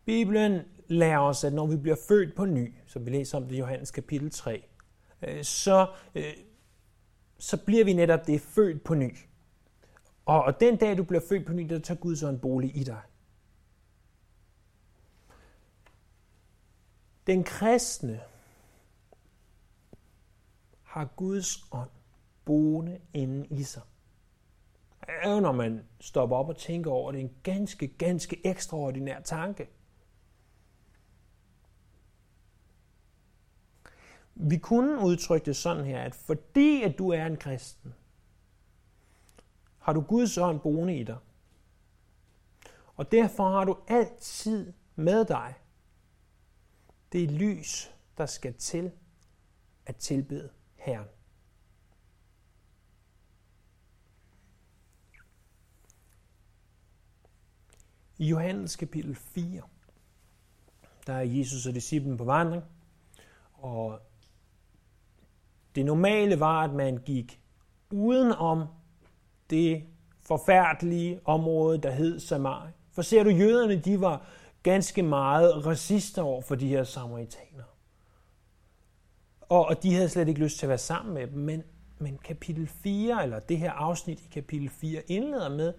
Bibelen 0.05 0.61
lærer 0.87 1.19
os, 1.19 1.43
at 1.43 1.53
når 1.53 1.67
vi 1.67 1.77
bliver 1.77 1.97
født 2.07 2.35
på 2.35 2.45
ny, 2.45 2.73
som 2.87 3.05
vi 3.05 3.11
læser 3.11 3.37
om 3.37 3.43
det 3.43 3.55
i 3.55 3.59
Johannes 3.59 3.91
kapitel 3.91 4.31
3, 4.31 4.63
øh, 5.21 5.43
så, 5.43 5.87
øh, 6.15 6.33
så 7.39 7.57
bliver 7.57 7.85
vi 7.85 7.93
netop 7.93 8.27
det 8.27 8.41
født 8.41 8.83
på 8.83 8.93
ny. 8.93 9.17
Og, 10.25 10.43
og 10.43 10.59
den 10.59 10.75
dag, 10.75 10.97
du 10.97 11.03
bliver 11.03 11.21
født 11.29 11.45
på 11.45 11.53
ny, 11.53 11.69
der 11.69 11.79
tager 11.79 11.99
Gud 11.99 12.15
så 12.15 12.27
en 12.27 12.39
bolig 12.39 12.77
i 12.77 12.83
dig. 12.83 13.01
Den 17.27 17.43
kristne 17.43 18.21
har 20.93 21.05
Guds 21.05 21.67
ånd 21.71 21.89
boende 22.45 23.01
inde 23.13 23.47
i 23.47 23.63
sig. 23.63 23.81
Er 25.01 25.39
når 25.39 25.51
man 25.51 25.85
stopper 25.99 26.35
op 26.35 26.49
og 26.49 26.57
tænker 26.57 26.91
over 26.91 27.11
det, 27.11 27.21
en 27.21 27.35
ganske, 27.43 27.87
ganske 27.87 28.47
ekstraordinær 28.47 29.21
tanke. 29.21 29.69
Vi 34.35 34.57
kunne 34.57 35.05
udtrykke 35.05 35.45
det 35.45 35.55
sådan 35.55 35.85
her, 35.85 36.01
at 36.01 36.15
fordi 36.15 36.83
at 36.83 36.97
du 36.97 37.09
er 37.09 37.25
en 37.25 37.37
kristen, 37.37 37.93
har 39.77 39.93
du 39.93 40.01
Guds 40.01 40.37
ånd 40.37 40.59
boende 40.59 40.97
i 40.97 41.03
dig. 41.03 41.17
Og 42.95 43.11
derfor 43.11 43.49
har 43.49 43.65
du 43.65 43.77
altid 43.87 44.73
med 44.95 45.25
dig 45.25 45.53
det 47.11 47.31
lys, 47.31 47.91
der 48.17 48.25
skal 48.25 48.53
til 48.53 48.91
at 49.85 49.95
tilbede 49.95 50.49
Herren. 50.83 51.07
I 58.17 58.25
Johannes 58.25 58.75
kapitel 58.75 59.15
4, 59.15 59.61
der 61.07 61.13
er 61.13 61.21
Jesus 61.21 61.65
og 61.67 61.73
disciplen 61.73 62.17
på 62.17 62.23
vandring, 62.23 62.63
og 63.53 63.99
det 65.75 65.85
normale 65.85 66.39
var, 66.39 66.63
at 66.63 66.73
man 66.73 66.97
gik 66.97 67.41
udenom 67.91 68.67
det 69.49 69.83
forfærdelige 70.21 71.19
område, 71.25 71.77
der 71.77 71.91
hed 71.91 72.19
Samaria. 72.19 72.71
For 72.91 73.01
ser 73.01 73.23
du, 73.23 73.29
jøderne, 73.29 73.79
de 73.79 74.01
var 74.01 74.27
ganske 74.63 75.03
meget 75.03 75.65
racister 75.65 76.21
over 76.21 76.41
for 76.41 76.55
de 76.55 76.67
her 76.67 76.83
samaritanere. 76.83 77.72
Og, 79.53 79.65
og 79.65 79.83
de 79.83 79.93
havde 79.93 80.09
slet 80.09 80.27
ikke 80.27 80.39
lyst 80.39 80.57
til 80.59 80.65
at 80.65 80.69
være 80.69 80.77
sammen 80.77 81.13
med 81.13 81.27
dem. 81.27 81.39
Men, 81.39 81.63
men 81.99 82.17
kapitel 82.17 82.67
4, 82.67 83.23
eller 83.23 83.39
det 83.39 83.57
her 83.57 83.71
afsnit 83.71 84.19
i 84.19 84.27
kapitel 84.31 84.69
4, 84.69 85.01
indleder 85.07 85.49
med, 85.49 85.73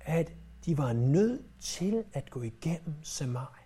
at 0.00 0.32
de 0.66 0.78
var 0.78 0.92
nødt 0.92 1.42
til 1.60 2.04
at 2.12 2.30
gå 2.30 2.42
igennem 2.42 2.94
Samaria. 3.02 3.64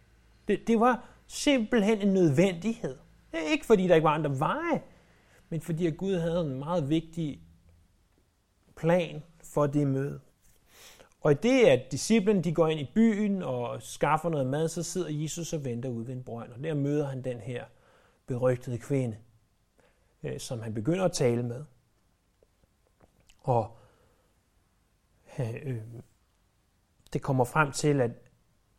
Det, 0.48 0.60
det 0.66 0.80
var 0.80 1.08
simpelthen 1.26 2.00
en 2.00 2.14
nødvendighed. 2.14 2.96
Ikke 3.52 3.66
fordi, 3.66 3.88
der 3.88 3.94
ikke 3.94 4.04
var 4.04 4.14
andre 4.14 4.38
veje, 4.38 4.82
men 5.48 5.60
fordi 5.60 5.86
at 5.86 5.96
Gud 5.96 6.14
havde 6.14 6.40
en 6.40 6.58
meget 6.58 6.88
vigtig 6.88 7.40
plan 8.76 9.22
for 9.42 9.66
det 9.66 9.86
møde. 9.86 10.20
Og 11.20 11.32
i 11.32 11.34
det, 11.34 11.64
at 11.64 11.92
disciplen 11.92 12.44
de 12.44 12.52
går 12.54 12.68
ind 12.68 12.80
i 12.80 12.90
byen 12.94 13.42
og 13.42 13.82
skaffer 13.82 14.28
noget 14.28 14.46
mad, 14.46 14.68
så 14.68 14.82
sidder 14.82 15.08
Jesus 15.10 15.52
og 15.52 15.64
venter 15.64 15.88
ude 15.88 16.06
ved 16.06 16.14
en 16.14 16.22
brønd. 16.22 16.52
Og 16.52 16.64
der 16.64 16.74
møder 16.74 17.06
han 17.06 17.24
den 17.24 17.38
her 17.38 17.64
berygtede 18.26 18.78
kvinde, 18.78 19.16
Øh, 20.24 20.40
som 20.40 20.60
han 20.60 20.74
begynder 20.74 21.04
at 21.04 21.12
tale 21.12 21.42
med. 21.42 21.64
Og 23.40 23.76
øh, 25.38 25.54
øh, 25.62 25.82
det 27.12 27.22
kommer 27.22 27.44
frem 27.44 27.72
til, 27.72 28.00
at, 28.00 28.10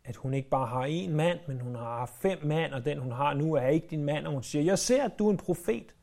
at 0.04 0.16
hun 0.16 0.34
ikke 0.34 0.48
bare 0.48 0.66
har 0.66 0.86
én 0.86 1.10
mand, 1.10 1.38
men 1.48 1.60
hun 1.60 1.74
har 1.74 2.06
fem 2.06 2.44
mænd, 2.44 2.72
og 2.72 2.84
den 2.84 2.98
hun 2.98 3.12
har 3.12 3.34
nu 3.34 3.54
er 3.54 3.66
ikke 3.66 3.86
din 3.86 4.04
mand. 4.04 4.26
Og 4.26 4.32
hun 4.32 4.42
siger, 4.42 4.62
jeg 4.62 4.78
ser, 4.78 5.04
at 5.04 5.18
du 5.18 5.26
er 5.26 5.30
en 5.30 5.36
profet. 5.36 5.94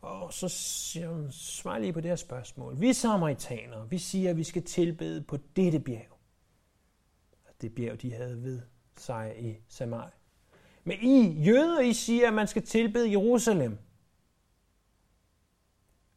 Og 0.00 0.32
så 0.32 0.48
siger 0.48 1.08
hun, 1.08 1.32
svar 1.32 1.78
lige 1.78 1.92
på 1.92 2.00
det 2.00 2.08
her 2.08 2.16
spørgsmål. 2.16 2.80
Vi 2.80 2.92
samaritanere, 2.92 3.90
vi 3.90 3.98
siger, 3.98 4.30
at 4.30 4.36
vi 4.36 4.44
skal 4.44 4.62
tilbede 4.62 5.22
på 5.22 5.38
dette 5.56 5.80
bjerg. 5.80 6.18
Det 7.60 7.74
bjerg, 7.74 8.02
de 8.02 8.12
havde 8.12 8.42
ved 8.42 8.60
sig 8.96 9.34
i 9.38 9.56
Samaria. 9.68 10.10
Men 10.84 10.98
I 11.00 11.42
jøder, 11.44 11.80
I 11.80 11.92
siger, 11.92 12.28
at 12.28 12.34
man 12.34 12.46
skal 12.46 12.62
tilbede 12.62 13.10
Jerusalem. 13.10 13.78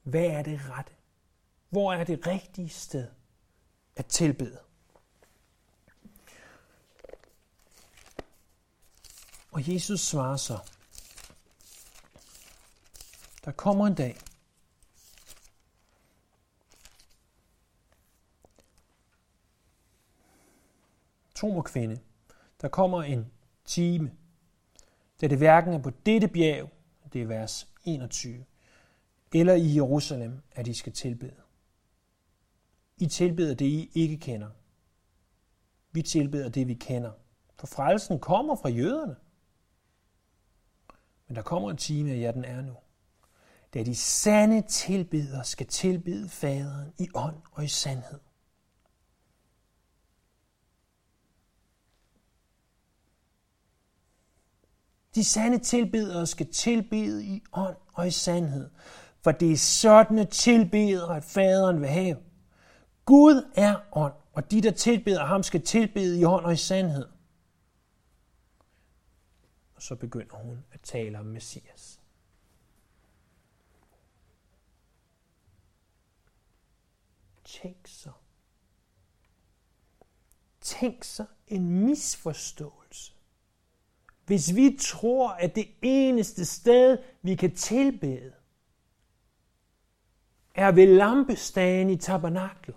Hvad 0.05 0.25
er 0.25 0.43
det 0.43 0.62
rette? 0.69 0.93
Hvor 1.69 1.93
er 1.93 2.03
det 2.03 2.27
rigtige 2.27 2.69
sted 2.69 3.07
at 3.95 4.05
tilbede? 4.05 4.59
Og 9.51 9.74
Jesus 9.74 10.00
svarer 10.00 10.38
så, 10.38 10.59
der 13.45 13.51
kommer 13.51 13.88
en 13.88 13.95
dag, 13.95 14.17
tro 21.35 21.53
mig 21.53 21.63
kvinde, 21.63 22.00
der 22.62 22.67
kommer 22.67 23.03
en 23.03 23.31
time, 23.65 24.17
da 25.21 25.27
det 25.27 25.38
hverken 25.38 25.74
er 25.74 25.79
på 25.79 25.89
dette 25.89 26.27
bjerg, 26.27 26.69
det 27.13 27.21
er 27.21 27.25
vers 27.25 27.67
21, 27.83 28.45
eller 29.34 29.53
i 29.53 29.75
Jerusalem, 29.75 30.41
at 30.51 30.67
I 30.67 30.74
skal 30.74 30.94
tilbede. 30.94 31.41
I 32.98 33.08
tilbeder 33.08 33.55
det, 33.55 33.65
I 33.65 33.91
ikke 33.94 34.17
kender. 34.17 34.50
Vi 35.91 36.01
tilbeder 36.01 36.50
det, 36.50 36.67
vi 36.67 36.74
kender. 36.74 37.12
For 37.60 37.67
frelsen 37.67 38.20
kommer 38.20 38.55
fra 38.55 38.70
jøderne. 38.70 39.15
Men 41.27 41.36
der 41.36 41.41
kommer 41.41 41.72
en 41.72 41.77
time, 41.77 42.12
og 42.12 42.17
ja, 42.17 42.32
den 42.32 42.46
er 42.46 42.62
nu 42.62 42.75
da 43.75 43.84
de 43.84 43.96
sande 43.96 44.62
tilbeder 44.62 45.44
skal 45.44 45.67
tilbede 45.67 46.29
faderen 46.29 46.94
i 46.98 47.10
ånd 47.15 47.36
og 47.51 47.63
i 47.65 47.67
sandhed. 47.67 48.20
De 55.15 55.24
sande 55.24 55.60
tilbedere 55.60 56.27
skal 56.27 56.51
tilbede 56.51 57.25
i 57.25 57.44
ånd 57.53 57.77
og 57.94 58.08
i 58.08 58.12
sandhed, 58.12 58.70
for 59.25 59.32
det 59.32 59.51
er 59.51 60.22
et 60.22 60.29
tilbedere, 60.29 61.17
at 61.17 61.24
faderen 61.24 61.82
vil 61.82 61.89
have. 61.89 62.17
Gud 63.05 63.51
er 63.55 63.79
ånd, 63.91 64.13
og 64.34 64.51
de, 64.51 64.62
der 64.62 64.72
tilbeder 64.72 65.25
ham, 65.25 65.44
skal 65.44 65.62
tilbede 65.62 66.20
i 66.20 66.25
ånd 66.25 66.46
og 66.46 66.53
i 66.53 66.55
sandhed. 66.55 67.08
Og 69.75 69.82
så 69.82 69.96
begynder 69.96 70.36
hun 70.36 70.63
at 70.72 70.82
tale 70.82 71.20
om 71.20 71.25
Messias. 71.25 72.00
Tænk 77.44 77.88
så. 77.88 78.12
Tænk 80.62 81.03
så 81.03 81.25
en 81.48 81.86
misforståelse. 81.86 83.13
Hvis 84.25 84.55
vi 84.55 84.77
tror, 84.82 85.29
at 85.29 85.55
det 85.55 85.67
eneste 85.82 86.46
sted, 86.46 86.98
vi 87.22 87.36
kan 87.36 87.55
tilbede, 87.55 88.34
er 90.55 90.71
ved 90.71 90.88
lampestagen 90.88 91.89
i 91.89 91.95
tabernaklet. 91.95 92.75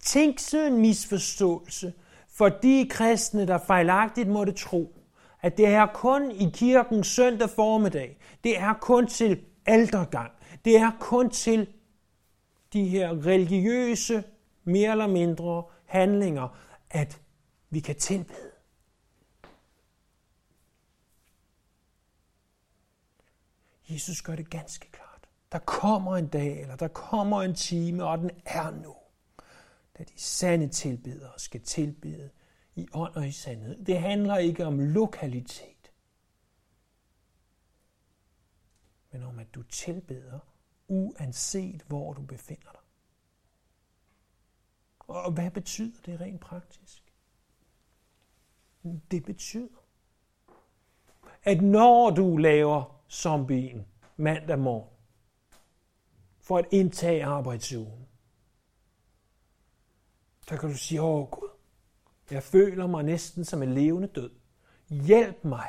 Tænk 0.00 0.38
så 0.38 0.66
en 0.66 0.80
misforståelse 0.80 1.92
for 2.28 2.48
de 2.48 2.88
kristne, 2.90 3.46
der 3.46 3.58
fejlagtigt 3.58 4.28
måtte 4.28 4.52
tro, 4.52 4.98
at 5.42 5.56
det 5.56 5.66
er 5.66 5.86
kun 5.86 6.30
i 6.30 6.50
kirken 6.54 7.04
søndag 7.04 7.50
formiddag, 7.50 8.18
det 8.44 8.58
er 8.58 8.74
kun 8.80 9.06
til 9.06 9.44
aldergang, 9.66 10.32
det 10.64 10.76
er 10.76 10.90
kun 11.00 11.30
til 11.30 11.68
de 12.72 12.88
her 12.88 13.26
religiøse, 13.26 14.24
mere 14.64 14.90
eller 14.90 15.06
mindre 15.06 15.64
handlinger, 15.84 16.48
at 16.90 17.20
vi 17.70 17.80
kan 17.80 17.96
tilbede. 17.96 18.50
Jesus 23.88 24.22
gør 24.22 24.36
det 24.36 24.50
ganske 24.50 24.90
klart. 24.90 25.05
Der 25.52 25.58
kommer 25.58 26.16
en 26.16 26.28
dag, 26.28 26.60
eller 26.60 26.76
der 26.76 26.88
kommer 26.88 27.42
en 27.42 27.54
time, 27.54 28.04
og 28.04 28.18
den 28.18 28.30
er 28.44 28.70
nu, 28.70 28.96
da 29.98 30.04
de 30.04 30.20
sande 30.20 30.68
tilbedere 30.68 31.38
skal 31.38 31.60
tilbede 31.62 32.30
i 32.74 32.88
ånd 32.92 33.14
og 33.14 33.28
i 33.28 33.32
sandhed. 33.32 33.84
Det 33.84 34.00
handler 34.00 34.36
ikke 34.36 34.66
om 34.66 34.80
lokalitet, 34.80 35.92
men 39.10 39.22
om 39.22 39.38
at 39.38 39.54
du 39.54 39.62
tilbeder, 39.62 40.38
uanset 40.88 41.82
hvor 41.82 42.12
du 42.12 42.22
befinder 42.22 42.70
dig. 42.72 42.80
Og 44.98 45.32
hvad 45.32 45.50
betyder 45.50 46.02
det 46.06 46.20
rent 46.20 46.40
praktisk? 46.40 47.12
Det 49.10 49.24
betyder, 49.24 49.82
at 51.42 51.60
når 51.62 52.10
du 52.10 52.36
laver 52.36 53.00
zombien 53.10 53.86
mandag 54.16 54.58
morgen 54.58 54.95
for 56.46 56.58
at 56.58 56.64
indtage 56.70 57.24
arbejdsugen, 57.24 58.06
så 60.48 60.56
kan 60.56 60.68
du 60.68 60.76
sige, 60.76 61.02
åh 61.02 61.30
Gud, 61.30 61.48
jeg 62.30 62.42
føler 62.42 62.86
mig 62.86 63.02
næsten 63.04 63.44
som 63.44 63.62
en 63.62 63.74
levende 63.74 64.08
død. 64.08 64.30
Hjælp 64.88 65.44
mig 65.44 65.68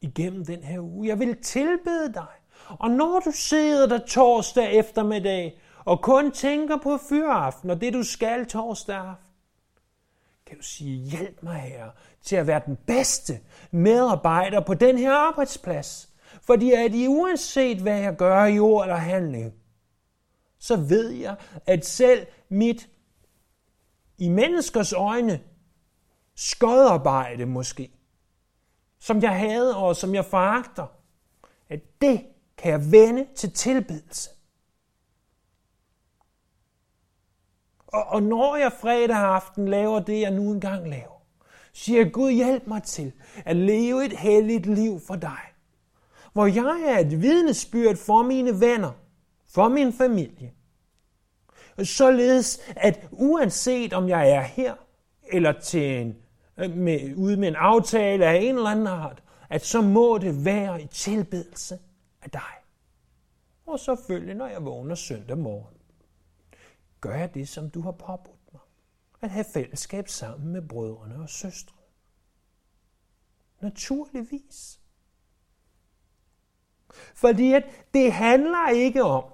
igennem 0.00 0.44
den 0.44 0.62
her 0.62 0.80
uge. 0.80 1.08
Jeg 1.08 1.18
vil 1.18 1.42
tilbede 1.42 2.12
dig. 2.14 2.26
Og 2.68 2.90
når 2.90 3.20
du 3.20 3.30
sidder 3.30 3.86
der 3.86 4.06
torsdag 4.06 4.72
eftermiddag 4.72 5.60
og 5.84 6.02
kun 6.02 6.32
tænker 6.32 6.76
på 6.82 6.98
fyraften 7.08 7.70
og 7.70 7.80
det 7.80 7.92
du 7.92 8.02
skal 8.02 8.46
torsdag 8.46 8.96
aften, 8.96 9.24
kan 10.46 10.56
du 10.56 10.62
sige, 10.62 10.96
hjælp 10.96 11.42
mig 11.42 11.60
her 11.60 11.90
til 12.22 12.36
at 12.36 12.46
være 12.46 12.62
den 12.66 12.76
bedste 12.76 13.40
medarbejder 13.70 14.60
på 14.60 14.74
den 14.74 14.98
her 14.98 15.12
arbejdsplads. 15.12 16.07
Fordi 16.48 16.72
at 16.72 16.94
I 16.94 17.08
uanset 17.08 17.78
hvad 17.78 18.00
jeg 18.00 18.16
gør 18.16 18.44
i 18.44 18.58
ord 18.58 18.84
eller 18.84 18.96
handling, 18.96 19.54
så 20.58 20.76
ved 20.76 21.10
jeg, 21.10 21.36
at 21.66 21.86
selv 21.86 22.26
mit 22.48 22.88
i 24.18 24.28
menneskers 24.28 24.92
øjne 24.92 25.40
skodarbejde 26.34 27.46
måske, 27.46 27.92
som 28.98 29.22
jeg 29.22 29.38
hader 29.38 29.74
og 29.74 29.96
som 29.96 30.14
jeg 30.14 30.24
foragter, 30.24 30.86
at 31.68 31.80
det 32.00 32.26
kan 32.56 32.72
jeg 32.72 32.92
vende 32.92 33.26
til 33.36 33.52
tilbedelse. 33.52 34.30
Og, 37.86 38.04
og 38.04 38.22
når 38.22 38.56
jeg 38.56 38.72
fredag 38.72 39.16
aften 39.16 39.68
laver 39.68 40.00
det, 40.00 40.20
jeg 40.20 40.30
nu 40.30 40.52
engang 40.52 40.88
laver, 40.88 41.22
siger 41.72 42.10
Gud 42.10 42.30
hjælp 42.30 42.66
mig 42.66 42.82
til 42.82 43.12
at 43.44 43.56
leve 43.56 44.04
et 44.04 44.18
helligt 44.18 44.66
liv 44.66 45.00
for 45.06 45.16
dig. 45.16 45.38
Hvor 46.38 46.46
jeg 46.46 46.94
er 46.94 46.98
et 46.98 47.22
vidnesbyrd 47.22 47.96
for 47.96 48.22
mine 48.22 48.60
venner, 48.60 48.92
for 49.46 49.68
min 49.68 49.92
familie, 49.92 50.52
Således 51.84 52.60
at 52.66 53.08
uanset 53.10 53.92
om 53.92 54.08
jeg 54.08 54.30
er 54.30 54.42
her, 54.42 54.74
eller 55.32 55.52
til 55.60 56.00
en, 56.00 56.16
øh, 56.56 56.70
med, 56.70 57.14
ude 57.16 57.36
med 57.36 57.48
en 57.48 57.56
aftale 57.56 58.26
af 58.26 58.36
en 58.36 58.56
eller 58.56 58.70
anden 58.70 58.86
art, 58.86 59.22
at 59.50 59.64
så 59.64 59.80
må 59.80 60.18
det 60.18 60.44
være 60.44 60.82
i 60.82 60.86
tilbedelse 60.86 61.78
af 62.22 62.30
dig. 62.30 62.52
Og 63.66 63.78
selvfølgelig, 63.78 64.34
når 64.34 64.46
jeg 64.46 64.64
vågner 64.64 64.94
søndag 64.94 65.38
morgen, 65.38 65.76
gør 67.00 67.14
jeg 67.14 67.34
det, 67.34 67.48
som 67.48 67.70
du 67.70 67.80
har 67.80 67.92
påbudt 67.92 68.52
mig. 68.52 68.62
At 69.20 69.30
have 69.30 69.44
fællesskab 69.52 70.08
sammen 70.08 70.52
med 70.52 70.68
brødrene 70.68 71.22
og 71.22 71.28
søstre. 71.28 71.76
Naturligvis. 73.60 74.77
Fordi 77.14 77.52
at 77.52 77.64
det 77.94 78.12
handler 78.12 78.68
ikke 78.68 79.02
om, 79.02 79.24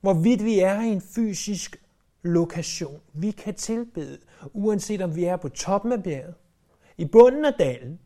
hvorvidt 0.00 0.44
vi 0.44 0.58
er 0.58 0.80
i 0.80 0.86
en 0.86 1.00
fysisk 1.00 1.76
lokation. 2.22 3.00
Vi 3.12 3.30
kan 3.30 3.54
tilbede, 3.54 4.18
uanset 4.52 5.02
om 5.02 5.16
vi 5.16 5.24
er 5.24 5.36
på 5.36 5.48
toppen 5.48 5.92
af 5.92 6.02
bjerget, 6.02 6.34
i 6.96 7.04
bunden 7.04 7.44
af 7.44 7.54
dalen, 7.54 8.00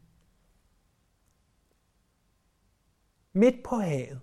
midt 3.33 3.63
på 3.65 3.77
havet, 3.77 4.21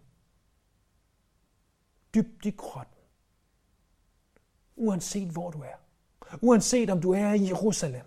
dybt 2.16 2.46
i 2.46 2.52
grotten. 2.52 2.94
Uanset 4.76 5.30
hvor 5.30 5.52
du 5.52 5.62
er. 5.62 5.78
Uanset 6.42 6.90
om 6.90 7.02
du 7.02 7.12
er 7.12 7.34
i 7.34 7.48
Jerusalem. 7.48 8.06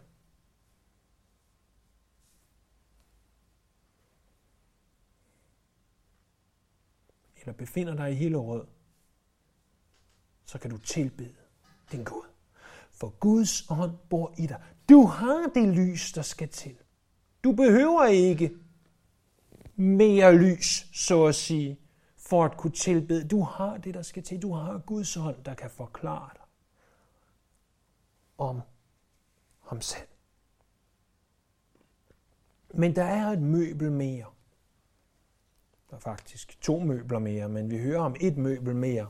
Eller 7.40 7.52
befinder 7.52 7.94
dig 7.94 8.12
i 8.12 8.14
Hillerød 8.14 8.66
så 10.50 10.58
kan 10.58 10.70
du 10.70 10.78
tilbede 10.78 11.34
din 11.92 12.04
Gud. 12.04 12.24
For 12.90 13.08
Guds 13.08 13.70
ånd 13.70 13.98
bor 14.08 14.34
i 14.38 14.46
dig. 14.46 14.62
Du 14.88 15.06
har 15.06 15.50
det 15.54 15.68
lys, 15.68 16.12
der 16.12 16.22
skal 16.22 16.48
til. 16.48 16.76
Du 17.44 17.52
behøver 17.52 18.04
ikke 18.04 18.56
mere 19.76 20.36
lys, 20.36 20.86
så 20.92 21.24
at 21.26 21.34
sige, 21.34 21.78
for 22.16 22.44
at 22.44 22.56
kunne 22.56 22.72
tilbede. 22.72 23.28
Du 23.28 23.42
har 23.42 23.76
det, 23.76 23.94
der 23.94 24.02
skal 24.02 24.22
til. 24.22 24.42
Du 24.42 24.52
har 24.52 24.78
Guds 24.78 25.16
ånd, 25.16 25.44
der 25.44 25.54
kan 25.54 25.70
forklare 25.70 26.30
dig 26.34 26.44
om 28.38 28.60
ham 29.60 29.80
selv. 29.80 30.08
Men 32.74 32.96
der 32.96 33.04
er 33.04 33.26
et 33.26 33.42
møbel 33.42 33.92
mere. 33.92 34.26
Der 35.90 35.96
er 35.96 36.00
faktisk 36.00 36.60
to 36.60 36.78
møbler 36.78 37.18
mere, 37.18 37.48
men 37.48 37.70
vi 37.70 37.78
hører 37.78 38.00
om 38.00 38.16
et 38.20 38.36
møbel 38.36 38.76
mere 38.76 39.08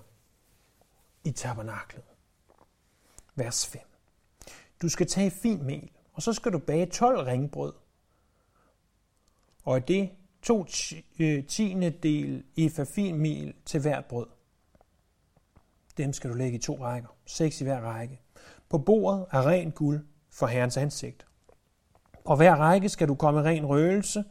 i 1.24 1.30
tabernaklet. 1.30 2.04
Vers 3.34 3.66
5. 3.66 3.80
Du 4.82 4.88
skal 4.88 5.06
tage 5.06 5.30
fin 5.30 5.64
mel, 5.64 5.90
og 6.12 6.22
så 6.22 6.32
skal 6.32 6.52
du 6.52 6.58
bage 6.58 6.86
12 6.86 7.26
ringbrød. 7.26 7.72
Og 9.64 9.76
af 9.76 9.82
det 9.82 10.10
to 10.42 10.66
øh, 11.18 11.46
tiende 11.46 11.90
del 11.90 12.44
efa 12.56 12.84
fin 12.84 13.18
mel 13.18 13.54
til 13.66 13.80
hvert 13.80 14.04
brød. 14.04 14.26
Dem 15.96 16.12
skal 16.12 16.30
du 16.30 16.34
lægge 16.34 16.58
i 16.58 16.60
to 16.60 16.84
rækker, 16.84 17.08
seks 17.26 17.60
i 17.60 17.64
hver 17.64 17.80
række. 17.80 18.20
På 18.68 18.78
bordet 18.78 19.26
er 19.30 19.46
ren 19.46 19.70
guld 19.70 20.06
for 20.30 20.46
Herrens 20.46 20.76
ansigt. 20.76 21.26
På 22.24 22.36
hver 22.36 22.56
række 22.56 22.88
skal 22.88 23.08
du 23.08 23.14
komme 23.14 23.42
ren 23.42 23.66
røgelse. 23.66 24.24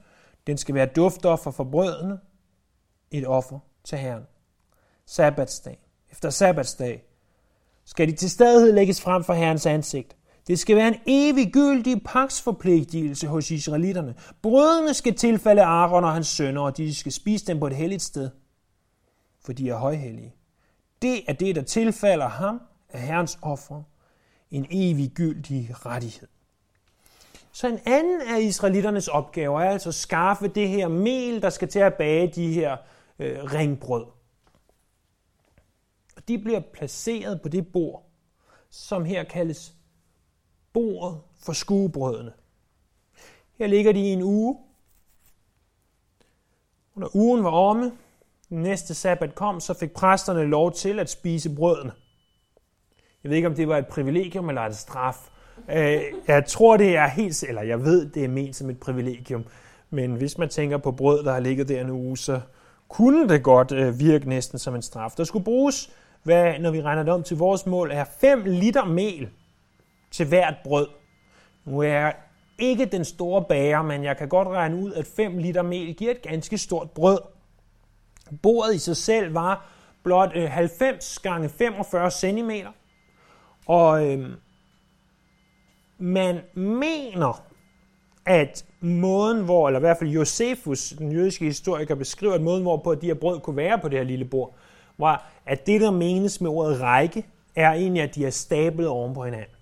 Den 0.48 0.58
skal 0.58 0.76
være 0.76 0.86
duftoffer 0.86 1.52
for 1.52 1.64
brødene. 1.64 2.20
Et 3.12 3.28
offer 3.28 3.60
til 3.84 3.98
Herren. 3.98 4.24
Sabbatsdag 5.06 5.89
efter 6.12 6.30
sabbatsdag, 6.30 7.04
skal 7.86 8.08
de 8.08 8.15
til 8.15 8.30
stadighed 8.30 8.72
lægges 8.72 9.02
frem 9.02 9.24
for 9.24 9.34
Herrens 9.34 9.65
ansigt. 9.65 10.15
Det 10.48 10.60
skal 10.60 10.76
være 10.76 10.88
en 10.88 11.00
evig 11.06 11.54
gyldig 11.54 12.04
paksforpligtelse 12.04 13.28
hos 13.28 13.52
israelitterne. 13.52 14.15
Brødene 14.41 14.93
skal 14.93 15.15
tilfalde 15.15 15.63
Aaron 15.63 16.04
og 16.04 16.13
hans 16.13 16.28
sønner, 16.28 16.62
og 16.62 16.78
de 16.78 16.95
skal 16.95 17.12
spise 17.12 17.45
dem 17.45 17.60
på 17.60 17.67
et 17.67 17.76
helligt 17.76 18.02
sted, 18.02 18.30
for 19.45 19.54
de 19.54 19.69
er 19.69 19.76
højhellige. 19.76 20.36
Det 21.02 21.22
er 21.28 21.34
det, 21.34 21.56
der 21.56 21.62
tilfalder 21.62 22.28
ham 22.28 22.62
af 22.89 23.02
Herrens 23.02 23.39
offer. 23.41 23.84
En 24.52 24.67
evig 24.72 25.10
gyldig 25.10 25.86
rettighed. 25.86 26.28
Så 27.52 27.67
en 27.67 27.80
anden 27.86 28.22
af 28.22 28.41
israelitternes 28.41 29.08
opgaver 29.08 29.62
er 29.62 29.69
altså 29.69 29.89
at 29.89 29.95
skaffe 29.95 30.48
det 30.48 30.69
her 30.69 30.88
mel, 30.88 31.41
der 31.41 31.50
skal 31.50 31.67
til 31.67 31.80
at 31.80 31.93
bage 31.93 32.32
de 32.36 32.54
her 32.54 32.78
øh, 33.20 33.44
ringbrød 33.44 34.06
de 36.30 36.38
bliver 36.38 36.60
placeret 36.74 37.42
på 37.42 37.50
det 37.50 37.68
bord, 37.68 38.06
som 38.70 39.06
her 39.06 39.24
kaldes 39.24 39.74
bordet 40.74 41.20
for 41.40 41.54
skuebrødene. 41.54 42.34
Her 43.58 43.68
ligger 43.68 43.92
de 43.92 44.00
i 44.00 44.14
en 44.14 44.22
uge. 44.22 44.58
Og 46.94 47.02
når 47.02 47.16
ugen 47.16 47.44
var 47.44 47.52
omme, 47.52 47.92
den 48.50 48.62
næste 48.62 48.94
sabbat 48.94 49.36
kom, 49.36 49.60
så 49.60 49.74
fik 49.74 49.92
præsterne 49.92 50.46
lov 50.46 50.72
til 50.72 51.00
at 51.00 51.10
spise 51.10 51.56
brødene. 51.56 51.92
Jeg 53.24 53.30
ved 53.30 53.36
ikke, 53.36 53.48
om 53.48 53.56
det 53.56 53.68
var 53.68 53.78
et 53.78 53.88
privilegium 53.88 54.50
eller 54.50 54.62
et 54.62 54.76
straf. 54.76 55.30
Øh, 55.70 56.02
jeg 56.28 56.46
tror, 56.46 56.78
det 56.78 56.96
er 56.96 57.08
helt, 57.08 57.44
eller 57.44 57.62
jeg 57.62 57.84
ved, 57.84 58.10
det 58.10 58.24
er 58.24 58.28
ment 58.28 58.56
som 58.56 58.70
et 58.70 58.80
privilegium. 58.80 59.46
Men 59.90 60.16
hvis 60.16 60.38
man 60.38 60.50
tænker 60.50 60.78
på 60.78 60.92
brød, 60.92 61.24
der 61.24 61.32
har 61.32 61.40
ligget 61.40 61.68
der 61.68 61.82
en 61.82 61.90
uge, 61.90 62.18
så 62.18 62.42
kunne 62.89 63.30
det 63.30 63.43
godt 63.43 63.71
øh, 63.71 63.99
virke 63.99 64.30
næsten 64.30 64.60
som 64.60 64.75
en 64.75 64.82
straf. 64.82 65.12
Der 65.17 65.23
skulle 65.23 65.45
bruges, 65.45 65.89
hvad, 66.23 66.60
når 66.60 66.71
vi 66.71 66.82
regner 66.82 67.04
det 67.04 67.13
om 67.13 67.23
til 67.23 67.38
vores 67.38 67.65
mål, 67.65 67.91
er 67.91 68.06
5 68.21 68.43
liter 68.45 68.86
mel 68.86 69.30
til 70.12 70.28
hvert 70.28 70.56
brød. 70.63 70.88
Nu 71.65 71.80
er 71.80 71.88
jeg 71.88 72.15
ikke 72.60 72.86
den 72.86 73.06
store 73.06 73.45
bager, 73.49 73.82
men 73.82 74.04
jeg 74.04 74.17
kan 74.17 74.30
godt 74.30 74.47
regne 74.47 74.75
ud, 74.75 74.93
at 74.93 75.06
5 75.06 75.38
liter 75.38 75.62
mel 75.62 75.95
giver 75.95 76.12
et 76.12 76.21
ganske 76.21 76.58
stort 76.58 76.91
brød. 76.91 77.19
Bordet 78.41 78.75
i 78.75 78.80
sig 78.80 78.97
selv 78.97 79.34
var 79.34 79.69
blot 80.04 80.32
øh, 80.36 80.49
90 80.49 81.19
gange 81.19 81.49
45 81.49 82.12
cm, 82.12 82.52
og 83.67 84.08
øh, 84.08 84.30
man 85.97 86.41
mener, 86.54 87.43
at 88.25 88.65
måden, 88.82 89.44
hvor, 89.44 89.68
eller 89.68 89.80
i 89.80 89.82
hvert 89.82 89.98
fald 89.98 90.10
Josefus, 90.10 90.89
den 90.89 91.12
jødiske 91.12 91.46
historiker, 91.46 91.96
beskriver, 91.96 92.34
at 92.34 92.42
måden, 92.42 92.62
hvorpå 92.62 92.96
de 92.96 93.06
her 93.06 93.13
brød 93.13 93.39
kunne 93.39 93.56
være 93.56 93.80
på 93.80 93.89
det 93.89 93.98
her 93.98 94.06
lille 94.06 94.26
bord, 94.26 94.56
var, 94.98 95.32
at 95.46 95.68
det, 95.68 95.82
der 95.82 95.92
menes 95.92 96.42
med 96.42 96.50
ordet 96.50 96.82
række, 96.82 97.26
er 97.56 97.72
egentlig, 97.72 98.04
at 98.04 98.15
de 98.15 98.26
er 98.26 98.30
stablet 98.30 98.88
oven 98.88 99.13
på 99.13 99.26
hinanden. 99.26 99.56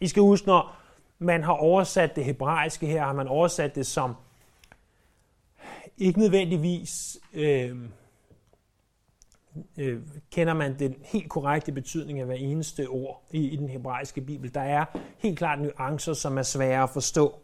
I 0.00 0.06
skal 0.06 0.22
huske, 0.22 0.46
når 0.46 0.76
man 1.18 1.42
har 1.42 1.52
oversat 1.52 2.16
det 2.16 2.24
hebraiske 2.24 2.86
her, 2.86 3.02
har 3.04 3.12
man 3.12 3.28
oversat 3.28 3.74
det 3.74 3.86
som 3.86 4.14
ikke 5.98 6.18
nødvendigvis 6.18 7.18
øh, 7.32 7.76
øh, 9.76 10.00
kender 10.30 10.54
man 10.54 10.78
den 10.78 10.94
helt 11.04 11.28
korrekte 11.28 11.72
betydning 11.72 12.20
af 12.20 12.26
hver 12.26 12.34
eneste 12.34 12.88
ord 12.88 13.22
i, 13.30 13.48
i 13.48 13.56
den 13.56 13.68
hebraiske 13.68 14.20
bibel. 14.20 14.54
Der 14.54 14.60
er 14.60 14.84
helt 15.18 15.38
klart 15.38 15.60
nuancer, 15.60 16.12
som 16.12 16.38
er 16.38 16.42
svære 16.42 16.82
at 16.82 16.90
forstå. 16.90 17.34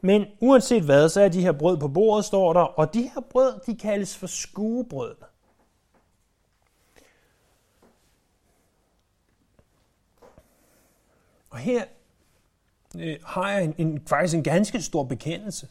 Men 0.00 0.26
uanset 0.40 0.82
hvad, 0.82 1.08
så 1.08 1.20
er 1.20 1.28
de 1.28 1.42
her 1.42 1.52
brød 1.52 1.76
på 1.76 1.88
bordet, 1.88 2.24
står 2.24 2.52
der, 2.52 2.60
og 2.60 2.94
de 2.94 3.02
her 3.02 3.20
brød, 3.20 3.60
de 3.66 3.76
kaldes 3.76 4.16
for 4.16 4.26
skuebrød. 4.26 5.16
Og 11.50 11.58
her 11.58 11.84
øh, 12.98 13.16
har 13.24 13.50
jeg 13.50 13.64
en, 13.64 13.74
en, 13.78 14.06
faktisk 14.08 14.34
en 14.34 14.42
ganske 14.42 14.82
stor 14.82 15.04
bekendelse. 15.04 15.68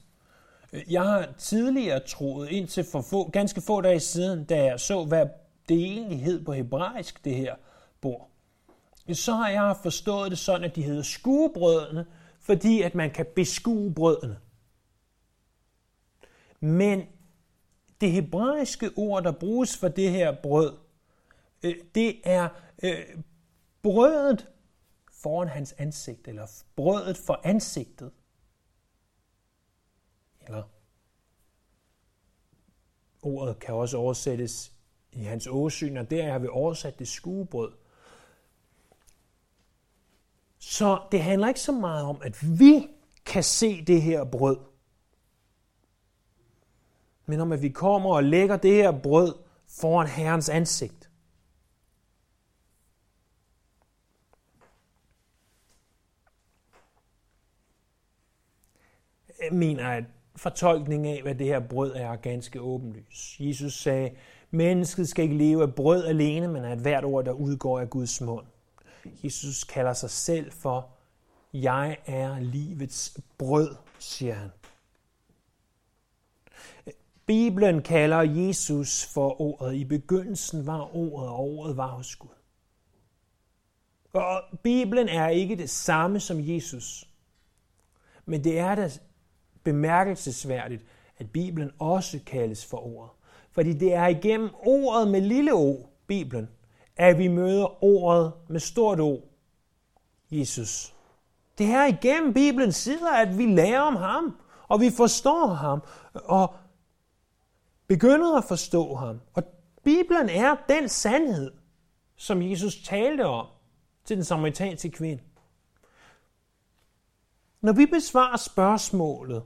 Øh, 0.74 0.94
jeg 0.94 1.04
har 1.04 1.28
tidligere 1.38 2.00
troet, 2.00 2.50
indtil 2.50 2.84
for 2.92 3.02
få, 3.02 3.30
ganske 3.30 3.62
få 3.62 3.82
dage 3.82 4.00
siden, 4.00 4.44
da 4.44 4.63
jeg 4.63 4.80
så, 4.80 5.04
hvad 5.04 5.26
det 5.70 5.78
egentlig 5.78 6.24
hed 6.24 6.46
på 6.46 6.54
hebraisk, 6.54 7.26
det 7.26 7.36
her 7.36 7.56
bord, 8.02 8.30
så 9.13 9.34
har 9.34 9.50
jeg 9.50 9.76
forstået 9.84 10.32
det 10.32 10.40
sådan, 10.40 10.63
at 10.63 10.76
de 10.76 10.84
hedder 10.84 11.04
skuebrødene, 11.04 12.06
fordi 12.48 12.82
at 12.82 12.96
man 12.96 13.12
kan 13.12 13.26
beskue 13.36 13.94
brødene. 13.94 14.40
Men 16.60 17.08
det 18.02 18.12
hebraiske 18.12 18.92
ord, 18.96 19.24
der 19.24 19.32
bruges 19.32 19.78
for 19.78 19.88
det 19.88 20.12
her 20.12 20.36
brød, 20.44 20.78
øh, 21.64 21.76
det 21.96 22.22
er 22.24 22.50
øh, 22.84 23.24
brødet 23.82 24.48
foran 25.12 25.48
hans 25.48 25.74
ansigt, 25.78 26.28
eller 26.28 26.64
brødet 26.76 27.18
for 27.18 27.42
ansigtet. 27.44 28.12
Eller 30.42 30.64
ordet 33.22 33.60
kan 33.60 33.76
også 33.76 33.98
oversættes 33.98 34.74
i 35.12 35.24
hans 35.24 35.48
åsyn, 35.48 35.98
og 35.98 36.12
der 36.12 36.32
har 36.32 36.40
vi 36.40 36.48
oversat 36.48 37.00
det 37.00 37.08
skuebrød. 37.08 37.74
Så 40.60 41.00
det 41.12 41.22
handler 41.22 41.48
ikke 41.48 41.60
så 41.60 41.72
meget 41.72 42.06
om, 42.06 42.22
at 42.24 42.60
vi 42.60 42.88
kan 43.26 43.43
se 43.43 43.86
det 43.86 44.02
her 44.02 44.24
brød, 44.24 44.58
men 47.26 47.39
om 47.39 47.52
at 47.52 47.62
vi 47.62 47.70
kommer 47.70 48.15
og 48.15 48.24
lægger 48.24 48.58
det 48.58 48.74
her 48.74 49.00
brød 49.02 49.36
foran 49.67 50.08
Herrens 50.08 50.50
ansigt. 50.50 51.10
Jeg 59.43 59.54
mener, 59.58 59.88
at 59.89 60.04
fortolkningen 60.36 61.15
af, 61.17 61.22
hvad 61.22 61.36
det 61.36 61.48
her 61.48 61.60
brød 61.60 61.96
er, 61.96 62.12
er 62.12 62.15
ganske 62.15 62.62
åbenlys. 62.62 63.36
Jesus 63.39 63.74
sagde, 63.74 64.15
mennesket 64.52 65.10
skal 65.10 65.24
ikke 65.24 65.38
leve 65.38 65.63
af 65.63 65.76
brød 65.76 66.06
alene, 66.06 66.48
men 66.48 66.63
af 66.63 66.74
et 66.74 66.80
hvert 66.80 67.06
ord, 67.06 67.26
der 67.26 67.32
udgår 67.32 67.80
af 67.80 67.89
Guds 67.89 68.22
mund. 68.22 68.46
Jesus 69.24 69.63
kalder 69.63 69.93
sig 69.93 70.10
selv 70.10 70.52
for, 70.52 70.89
jeg 71.54 71.98
er 72.06 72.39
livets 72.39 73.17
brød, 73.38 73.76
siger 74.00 74.34
han. 74.34 74.50
Bibelen 77.26 77.82
kalder 77.82 78.22
Jesus 78.22 79.06
for 79.06 79.41
ordet. 79.41 79.74
I 79.74 79.84
begyndelsen 79.86 80.67
var 80.67 80.96
ordet, 80.96 81.30
og 81.30 81.39
ordet 81.39 81.78
var 81.78 81.88
hos 81.88 82.15
Gud. 82.15 82.30
Og 84.13 84.43
Bibelen 84.63 85.10
er 85.10 85.28
ikke 85.28 85.56
det 85.56 85.70
samme 85.70 86.20
som 86.20 86.38
Jesus. 86.39 87.10
Men 88.26 88.43
det 88.43 88.60
er 88.60 88.76
da 88.76 88.89
bemærkelsesværdigt, 89.63 90.86
at 91.17 91.32
Bibelen 91.32 91.72
også 91.80 92.20
kaldes 92.26 92.65
for 92.65 92.78
ordet. 92.78 93.12
Fordi 93.52 93.74
det 93.74 93.93
er 93.93 94.08
igennem 94.08 94.50
ordet 94.54 95.08
med 95.08 95.22
lille 95.22 95.54
o, 95.54 95.89
Bibelen, 96.08 96.50
at 96.98 97.18
vi 97.18 97.28
møder 97.28 97.84
ordet 97.84 98.34
med 98.48 98.60
stort 98.60 99.00
O, 99.00 99.20
Jesus. 100.32 100.94
Det 101.58 101.66
er 101.66 101.86
igennem 101.86 102.34
Bibelen 102.34 102.72
sider, 102.72 103.12
at 103.12 103.38
vi 103.38 103.46
lærer 103.46 103.80
om 103.80 103.96
ham, 103.96 104.38
og 104.68 104.82
vi 104.82 104.90
forstår 104.98 105.48
ham, 105.48 105.82
og 106.14 106.56
begynder 107.88 108.38
at 108.38 108.44
forstå 108.44 108.96
ham. 108.96 109.22
Og 109.34 109.44
Bibelen 109.84 110.30
er 110.30 110.56
den 110.70 110.90
sandhed, 110.90 111.52
som 112.16 112.42
Jesus 112.42 112.84
talte 112.84 113.26
om 113.26 113.46
til 114.06 114.16
den 114.16 114.26
samaritanske 114.26 114.90
kvinde. 114.90 115.24
Når 117.62 117.74
vi 117.74 117.86
besvarer 117.86 118.38
spørgsmålet, 118.38 119.44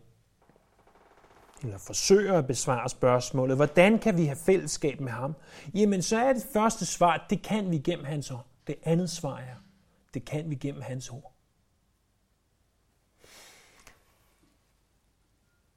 eller 1.63 1.77
forsøger 1.77 2.37
at 2.37 2.47
besvare 2.47 2.89
spørgsmålet, 2.89 3.55
hvordan 3.55 3.99
kan 3.99 4.17
vi 4.17 4.25
have 4.25 4.35
fællesskab 4.35 4.99
med 4.99 5.11
ham? 5.11 5.35
Jamen, 5.73 6.01
så 6.01 6.17
er 6.17 6.33
det 6.33 6.47
første 6.53 6.85
svar, 6.85 7.25
det 7.29 7.41
kan 7.41 7.71
vi 7.71 7.77
gennem 7.77 8.05
hans 8.05 8.31
ord. 8.31 8.45
Det 8.67 8.75
andet 8.83 9.09
svar 9.09 9.37
er, 9.37 9.55
det 10.13 10.25
kan 10.25 10.49
vi 10.49 10.55
gennem 10.55 10.81
hans 10.81 11.09
ord. 11.09 11.33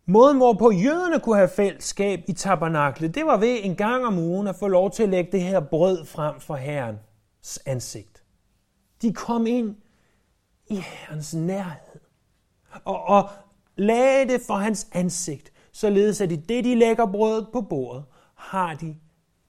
Måden, 0.06 0.36
hvorpå 0.36 0.70
jøderne 0.70 1.20
kunne 1.20 1.36
have 1.36 1.48
fællesskab 1.48 2.24
i 2.28 2.32
tabernaklet, 2.32 3.14
det 3.14 3.26
var 3.26 3.36
ved 3.36 3.58
en 3.62 3.76
gang 3.76 4.06
om 4.06 4.18
ugen 4.18 4.46
at 4.46 4.56
få 4.56 4.68
lov 4.68 4.90
til 4.90 5.02
at 5.02 5.08
lægge 5.08 5.32
det 5.32 5.42
her 5.42 5.60
brød 5.60 6.06
frem 6.06 6.40
for 6.40 6.56
Herrens 6.56 7.58
ansigt. 7.66 8.24
De 9.02 9.12
kom 9.12 9.46
ind 9.46 9.76
i 10.66 10.76
Herrens 10.76 11.34
nærhed 11.34 12.00
og, 12.84 13.04
og 13.04 13.28
lagde 13.76 14.32
det 14.32 14.40
for 14.46 14.54
hans 14.54 14.88
ansigt 14.92 15.53
således 15.74 16.20
at 16.20 16.32
i 16.32 16.36
det, 16.36 16.64
de 16.64 16.74
lægger 16.74 17.06
brødet 17.06 17.48
på 17.52 17.60
bordet, 17.60 18.04
har 18.34 18.74
de 18.74 18.96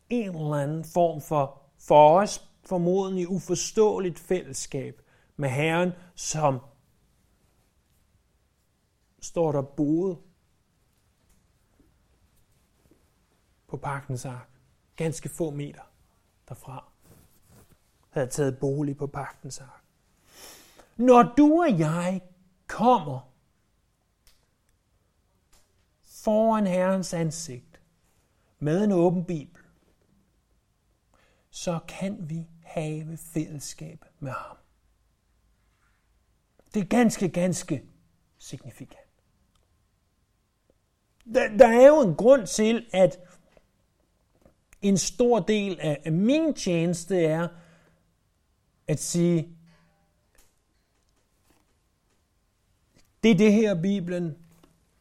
en 0.09 0.29
eller 0.29 0.53
anden 0.53 0.83
form 0.83 1.21
for, 1.21 1.61
for 1.79 2.19
os 2.19 2.49
formodentlig 2.63 3.29
uforståeligt 3.29 4.19
fællesskab 4.19 5.01
med 5.35 5.49
Herren, 5.49 5.91
som 6.15 6.59
står 9.21 9.51
der 9.51 9.61
boet 9.61 10.17
på 13.67 13.77
pakkens 13.77 14.25
ark, 14.25 14.49
ganske 14.95 15.29
få 15.29 15.51
meter 15.51 15.81
derfra, 16.49 16.83
havde 18.09 18.27
taget 18.27 18.57
bolig 18.59 18.97
på 18.97 19.07
pakkens 19.07 19.59
ark. 19.59 19.83
Når 20.97 21.33
du 21.37 21.61
og 21.61 21.79
jeg 21.79 22.21
kommer 22.67 23.34
foran 26.25 26.67
Herrens 26.67 27.13
ansigt 27.13 27.81
med 28.59 28.83
en 28.83 28.91
åben 28.91 29.25
bibel, 29.25 29.61
så 31.49 31.79
kan 31.87 32.29
vi 32.29 32.47
have 32.63 33.17
fællesskab 33.17 34.05
med 34.19 34.31
ham. 34.31 34.57
Det 36.73 36.81
er 36.81 36.85
ganske, 36.85 37.29
ganske 37.29 37.83
signifikant. 38.37 39.09
Der, 41.33 41.57
der 41.57 41.67
er 41.67 41.87
jo 41.87 42.01
en 42.01 42.15
grund 42.15 42.47
til, 42.47 42.85
at 42.93 43.19
en 44.81 44.97
stor 44.97 45.39
del 45.39 45.79
af 45.79 46.11
min 46.11 46.53
tjeneste 46.53 47.25
er 47.25 47.47
at 48.87 48.99
sige, 48.99 49.57
det 53.23 53.31
er 53.31 53.35
det 53.35 53.53
her, 53.53 53.81
Bibelen 53.81 54.44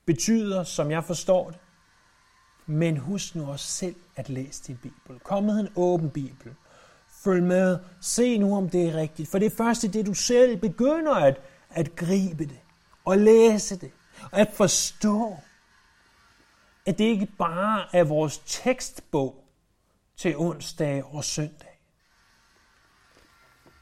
betyder, 0.06 0.64
som 0.64 0.90
jeg 0.90 1.04
forstår 1.04 1.50
det. 1.50 1.58
Men 2.66 2.96
husk 2.96 3.34
nu 3.34 3.50
også 3.50 3.66
selv 3.66 3.96
at 4.16 4.28
læse 4.28 4.62
din 4.66 4.76
Bibel. 4.76 5.18
Kom 5.20 5.44
med 5.44 5.60
en 5.60 5.68
åben 5.76 6.10
Bibel. 6.10 6.54
Følg 7.08 7.42
med. 7.42 7.78
Se 8.00 8.38
nu, 8.38 8.56
om 8.56 8.70
det 8.70 8.88
er 8.88 8.94
rigtigt. 8.94 9.30
For 9.30 9.38
det 9.38 9.46
er 9.46 9.56
først 9.56 9.84
i 9.84 9.86
det, 9.86 10.06
du 10.06 10.14
selv 10.14 10.56
begynder 10.56 11.14
at, 11.14 11.40
at 11.70 11.96
gribe 11.96 12.44
det. 12.44 12.60
Og 13.04 13.18
læse 13.18 13.80
det. 13.80 13.90
Og 14.32 14.40
at 14.40 14.52
forstå. 14.52 15.36
at 16.86 16.98
det 16.98 17.04
ikke 17.04 17.26
bare 17.26 17.86
er 17.92 18.04
vores 18.04 18.42
tekstbog 18.46 19.44
til 20.16 20.36
onsdag 20.36 21.04
og 21.04 21.24
søndag, 21.24 21.80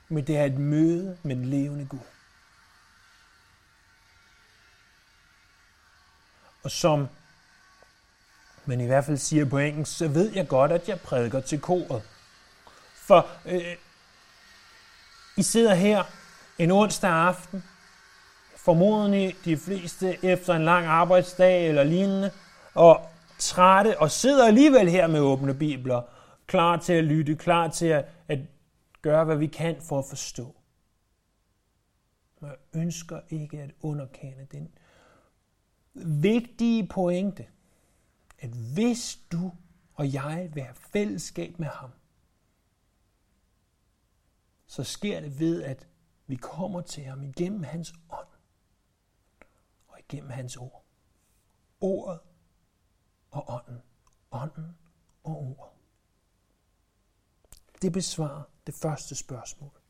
men 0.08 0.26
det 0.26 0.37
er 0.37 0.44
et 0.44 0.58
møde 0.58 1.18
med 1.22 1.37
den 1.37 1.44
levende 1.44 1.87
Gud. 1.87 1.98
Og 6.64 6.70
som 6.70 7.09
men 8.64 8.81
i 8.81 8.87
hvert 8.87 9.05
fald 9.05 9.16
siger 9.16 9.44
på 9.44 9.59
engelsk, 9.59 9.96
så 9.96 10.09
ved 10.09 10.33
jeg 10.35 10.48
godt, 10.48 10.72
at 10.72 10.88
jeg 10.88 11.01
prædiker 11.01 11.40
til 11.40 11.61
koret. 11.61 12.03
For 12.94 13.27
øh, 13.46 13.77
I 15.37 15.42
sidder 15.42 15.75
her 15.75 16.05
en 16.59 16.70
onsdag 16.70 17.11
aften, 17.11 17.64
formodentlig 18.57 19.37
de 19.44 19.57
fleste 19.57 20.25
efter 20.25 20.55
en 20.55 20.64
lang 20.64 20.87
arbejdsdag 20.87 21.68
eller 21.68 21.85
lignende, 21.85 22.31
og 22.75 23.09
trætte, 23.38 23.98
og 23.98 24.11
sidder 24.11 24.46
alligevel 24.46 24.90
her 24.90 25.07
med 25.07 25.20
åbne 25.20 25.55
bibler, 25.55 26.03
klar 26.46 26.77
til 26.77 26.92
at 26.92 27.05
lytte, 27.05 27.37
klar 27.37 27.68
til 27.68 27.87
at, 27.87 28.05
at 28.29 28.38
gøre, 29.03 29.25
hvad 29.25 29.37
vi 29.37 29.46
kan 29.46 29.77
for 29.88 29.98
at 29.98 30.05
forstå. 30.09 30.55
Men 32.40 32.51
jeg 32.51 32.81
ønsker 32.83 33.20
ikke 33.31 33.61
at 33.61 33.70
underkende 33.83 34.46
den 34.53 34.68
vigtige 35.94 36.87
pointe, 36.87 37.46
at 38.38 38.50
hvis 38.50 39.20
du 39.33 39.52
og 39.94 40.12
jeg 40.12 40.50
vil 40.55 40.62
have 40.62 40.74
fællesskab 40.74 41.59
med 41.59 41.68
ham, 41.68 41.90
så 44.66 44.85
sker 44.85 45.20
det 45.20 45.40
ved, 45.40 45.62
at 45.62 45.88
vi 46.26 46.37
kommer 46.37 46.81
til 46.81 47.05
ham 47.05 47.22
igennem 47.22 47.62
hans 47.62 47.94
ånd 48.11 48.28
og 49.88 49.98
igennem 49.98 50.31
hans 50.31 50.57
ord. 50.57 50.85
Ordet 51.81 52.20
og 53.31 53.44
ånden. 53.48 53.83
Ånden 54.31 54.78
og 55.24 55.37
ordet. 55.37 55.72
Det 57.83 57.92
besvarer 57.92 58.42
det 58.66 58.74
første 58.74 59.14
spørgsmål. 59.14 59.81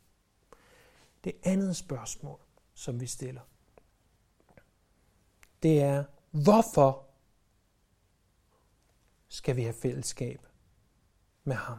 Det 1.25 1.33
andet 1.43 1.77
spørgsmål, 1.77 2.41
som 2.75 3.01
vi 3.01 3.07
stiller, 3.07 3.43
det 5.63 5.83
er, 5.83 6.05
hvorfor 6.31 7.07
skal 9.29 9.57
vi 9.57 9.63
have 9.63 9.75
fællesskab 9.75 10.47
med 11.45 11.57
ham? 11.57 11.79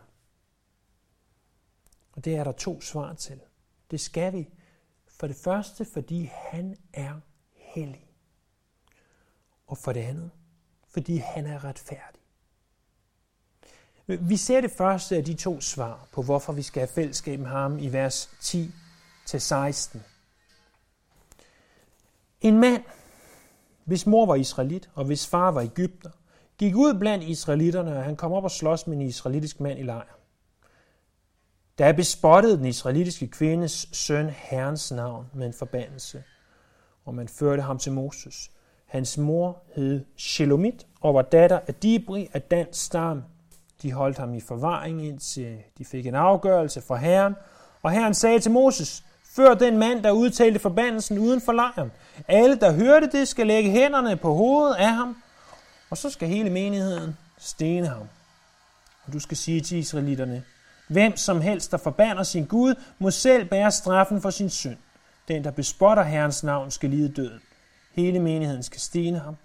Og 2.12 2.26
det 2.26 2.36
er 2.36 2.44
der 2.44 2.52
to 2.52 2.82
svar 2.82 3.14
til. 3.14 3.40
Det 3.92 4.00
skal 4.00 4.34
vi. 4.34 4.50
For 5.08 5.28
det 5.28 5.36
første, 5.36 5.86
fordi 5.86 6.32
han 6.34 6.78
er 6.94 7.20
hellig. 7.56 8.08
Og 9.68 9.78
for 9.78 9.94
det 9.94 10.02
andet, 10.02 10.32
fordi 10.88 11.18
han 11.18 11.46
er 11.46 11.64
retfærdig. 11.64 12.22
Vi 14.06 14.38
ser 14.38 14.62
det 14.62 14.72
første 14.72 15.18
af 15.18 15.26
de 15.26 15.34
to 15.34 15.62
svar 15.62 16.08
på, 16.12 16.22
hvorfor 16.22 16.54
vi 16.54 16.62
skal 16.62 16.80
have 16.80 16.94
fællesskab 16.96 17.40
med 17.40 17.48
ham 17.48 17.80
i 17.80 17.94
vers 17.94 18.26
10-16. 18.26 19.98
En 22.42 22.60
mand, 22.60 22.84
hvis 23.86 24.06
mor 24.06 24.26
var 24.26 24.36
israelit, 24.36 24.90
og 24.96 25.06
hvis 25.06 25.28
far 25.28 25.52
var 25.52 25.62
egypter, 25.62 26.10
gik 26.58 26.76
ud 26.76 26.94
blandt 27.00 27.24
israelitterne, 27.24 27.98
og 27.98 28.04
han 28.04 28.16
kom 28.16 28.32
op 28.32 28.44
og 28.44 28.52
slås 28.52 28.88
med 28.88 28.98
en 28.98 29.02
israelitisk 29.02 29.60
mand 29.60 29.80
i 29.80 29.84
lejr. 29.84 30.18
Da 31.78 31.92
bespottede 31.92 32.58
den 32.58 32.66
israelitiske 32.66 33.28
kvindes 33.28 33.88
søn 33.92 34.30
herrens 34.30 34.92
navn 34.92 35.26
med 35.34 35.48
en 35.48 35.54
forbandelse, 35.54 36.24
og 37.06 37.16
man 37.16 37.28
førte 37.28 37.62
ham 37.62 37.78
til 37.78 37.92
Moses. 37.92 38.52
Hans 38.86 39.18
mor 39.18 39.64
hed 39.76 40.06
Shelomit 40.18 40.88
og 41.02 41.14
var 41.14 41.22
datter 41.22 41.60
af 41.68 41.76
Dibri 41.76 42.30
af 42.34 42.42
dansk 42.42 42.86
stam. 42.86 43.24
De 43.82 43.92
holdt 43.92 44.18
ham 44.18 44.34
i 44.34 44.40
forvaring, 44.40 45.06
indtil 45.06 45.58
de 45.78 45.86
fik 45.86 46.06
en 46.06 46.16
afgørelse 46.16 46.82
fra 46.82 46.96
herren. 46.96 47.36
Og 47.82 47.92
herren 47.92 48.14
sagde 48.14 48.40
til 48.40 48.52
Moses, 48.52 49.04
før 49.36 49.54
den 49.54 49.78
mand, 49.78 50.04
der 50.04 50.12
udtalte 50.12 50.60
forbandelsen 50.60 51.18
uden 51.20 51.42
for 51.42 51.52
lejren. 51.52 51.92
Alle, 52.28 52.56
der 52.56 52.72
hørte 52.72 53.08
det, 53.12 53.28
skal 53.28 53.48
lægge 53.48 53.72
hænderne 53.72 54.18
på 54.18 54.34
hovedet 54.34 54.76
af 54.76 54.96
ham, 54.96 55.24
og 55.90 55.98
så 55.98 56.10
skal 56.10 56.28
hele 56.28 56.50
menigheden 56.50 57.18
stene 57.38 57.88
ham. 57.88 58.08
Og 59.06 59.14
du 59.14 59.20
skal 59.20 59.38
sige 59.38 59.62
til 59.62 59.78
israelitterne, 59.78 60.44
hvem 60.88 61.18
som 61.18 61.42
helst, 61.42 61.72
der 61.72 61.78
forbander 61.78 62.24
sin 62.24 62.46
Gud, 62.46 62.76
må 63.00 63.12
selv 63.12 63.46
bære 63.46 63.72
straffen 63.72 64.22
for 64.22 64.30
sin 64.30 64.50
synd. 64.50 64.78
Den, 65.28 65.44
der 65.44 65.52
bespotter 65.52 66.04
Herrens 66.04 66.44
navn, 66.44 66.72
skal 66.72 66.90
lide 66.90 67.10
døden. 67.10 67.42
Hele 67.92 68.20
menigheden 68.20 68.64
skal 68.64 68.82
stene 68.82 69.20
ham. 69.20 69.36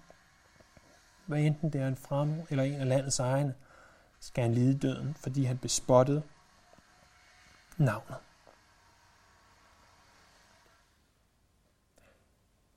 Hvad 1.25 1.39
enten 1.39 1.73
det 1.73 1.81
er 1.81 1.87
en 1.87 1.97
fremmed 2.07 2.43
eller 2.49 2.63
en 2.63 2.81
af 2.81 2.87
landets 2.87 3.19
egne, 3.19 3.53
skal 4.19 4.43
han 4.43 4.53
lide 4.53 4.77
døden, 4.77 5.15
fordi 5.19 5.43
han 5.43 5.57
bespottede 5.57 6.21
navnet. 7.77 8.15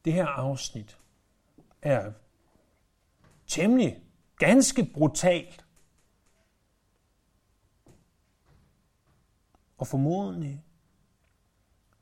Det 0.04 0.12
her 0.12 0.26
afsnit 0.26 0.98
er 1.82 2.12
temmelig, 3.46 4.02
ganske 4.38 4.84
brutalt. 4.94 5.64
Og 9.78 9.86
formodentlig 9.86 10.64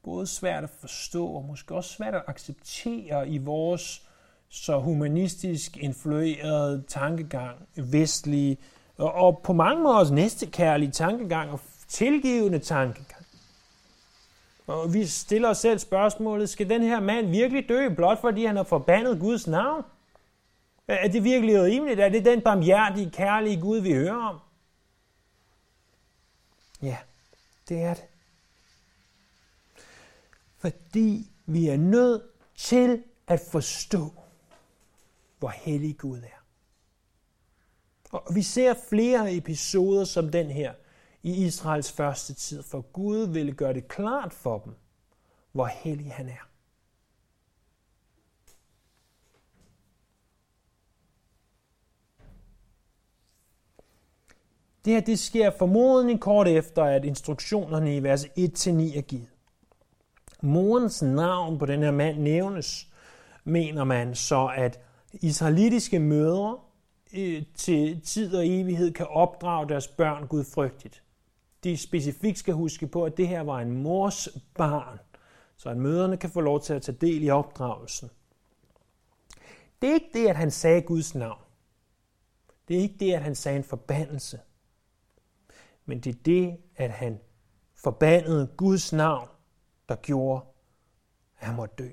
både 0.02 0.26
svært 0.26 0.64
at 0.64 0.70
forstå 0.70 1.26
og 1.26 1.44
måske 1.44 1.74
også 1.74 1.90
svært 1.90 2.14
at 2.14 2.22
acceptere 2.26 3.28
i 3.28 3.38
vores 3.38 4.06
så 4.48 4.78
humanistisk 4.78 5.76
influerede 5.76 6.84
tankegang, 6.88 7.68
vestlige, 7.76 8.58
og 8.96 9.40
på 9.44 9.52
mange 9.52 9.82
måder 9.82 9.98
også 9.98 10.14
næstekærlige 10.14 10.90
tankegang 10.90 11.50
og 11.50 11.60
tilgivende 11.88 12.58
tankegang. 12.58 13.19
Og 14.70 14.94
vi 14.94 15.06
stiller 15.06 15.48
os 15.48 15.58
selv 15.58 15.78
spørgsmålet, 15.78 16.48
skal 16.48 16.70
den 16.70 16.82
her 16.82 17.00
mand 17.00 17.30
virkelig 17.30 17.68
dø, 17.68 17.88
blot 17.88 18.20
fordi 18.20 18.44
han 18.44 18.56
har 18.56 18.62
forbandet 18.62 19.20
Guds 19.20 19.46
navn? 19.46 19.84
Er 20.88 21.08
det 21.08 21.24
virkelig 21.24 21.62
rimeligt? 21.62 22.00
Er 22.00 22.08
det 22.08 22.24
den 22.24 22.40
barmhjertige, 22.40 23.10
kærlige 23.10 23.60
Gud, 23.60 23.78
vi 23.78 23.92
hører 23.92 24.16
om? 24.16 24.38
Ja, 26.82 26.96
det 27.68 27.82
er 27.82 27.94
det. 27.94 28.04
Fordi 30.58 31.30
vi 31.46 31.68
er 31.68 31.76
nødt 31.76 32.22
til 32.56 33.02
at 33.26 33.40
forstå, 33.52 34.12
hvor 35.38 35.48
hellig 35.48 35.98
Gud 35.98 36.18
er. 36.18 36.42
Og 38.10 38.34
vi 38.34 38.42
ser 38.42 38.74
flere 38.88 39.34
episoder 39.36 40.04
som 40.04 40.28
den 40.28 40.50
her 40.50 40.72
i 41.22 41.44
Israels 41.46 41.92
første 41.92 42.34
tid, 42.34 42.62
for 42.62 42.80
Gud 42.80 43.26
ville 43.26 43.52
gøre 43.52 43.74
det 43.74 43.88
klart 43.88 44.32
for 44.32 44.58
dem, 44.58 44.74
hvor 45.52 45.66
hellig 45.66 46.12
han 46.12 46.28
er. 46.28 46.50
Det 54.84 54.92
her 54.92 55.00
det 55.00 55.18
sker 55.18 55.50
formodentlig 55.58 56.20
kort 56.20 56.48
efter, 56.48 56.84
at 56.84 57.04
instruktionerne 57.04 57.96
i 57.96 58.02
vers 58.02 58.24
1-9 58.24 58.28
er 58.98 59.00
givet. 59.00 59.28
Morens 60.42 61.02
navn 61.02 61.58
på 61.58 61.66
den 61.66 61.82
her 61.82 61.90
mand 61.90 62.18
nævnes, 62.18 62.88
mener 63.44 63.84
man 63.84 64.14
så, 64.14 64.52
at 64.56 64.80
israelitiske 65.12 65.98
mødre 65.98 66.58
øh, 67.14 67.42
til 67.54 68.00
tid 68.00 68.34
og 68.34 68.48
evighed 68.48 68.92
kan 68.92 69.06
opdrage 69.06 69.68
deres 69.68 69.88
børn 69.88 70.26
gudfrygtigt. 70.26 71.02
De 71.64 71.76
specifikt 71.76 72.38
skal 72.38 72.54
huske 72.54 72.86
på, 72.86 73.04
at 73.04 73.16
det 73.16 73.28
her 73.28 73.40
var 73.40 73.60
en 73.60 73.82
mors 73.82 74.28
barn, 74.54 74.98
så 75.56 75.68
at 75.68 75.76
møderne 75.76 76.16
kan 76.16 76.30
få 76.30 76.40
lov 76.40 76.60
til 76.60 76.74
at 76.74 76.82
tage 76.82 76.98
del 77.00 77.22
i 77.22 77.30
opdragelsen. 77.30 78.10
Det 79.82 79.90
er 79.90 79.94
ikke 79.94 80.10
det, 80.12 80.28
at 80.28 80.36
han 80.36 80.50
sagde 80.50 80.82
Guds 80.82 81.14
navn. 81.14 81.40
Det 82.68 82.76
er 82.76 82.80
ikke 82.80 82.96
det, 83.00 83.12
at 83.12 83.22
han 83.22 83.34
sagde 83.34 83.56
en 83.56 83.64
forbandelse 83.64 84.40
men 85.90 86.00
det 86.00 86.16
er 86.16 86.22
det, 86.22 86.60
at 86.76 86.90
han 86.90 87.20
forbandede 87.74 88.54
Guds 88.56 88.92
navn, 88.92 89.28
der 89.88 89.96
gjorde, 89.96 90.44
at 91.38 91.46
han 91.46 91.56
måtte 91.56 91.74
dø. 91.78 91.88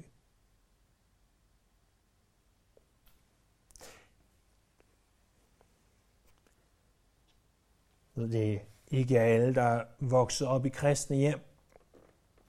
Det 8.16 8.62
er 8.92 8.98
ikke 8.98 9.20
alle, 9.20 9.56
der 9.56 9.62
er 9.62 9.86
vokset 10.00 10.48
op 10.48 10.66
i 10.66 10.70
kristne 10.70 11.16
hjem. 11.16 11.40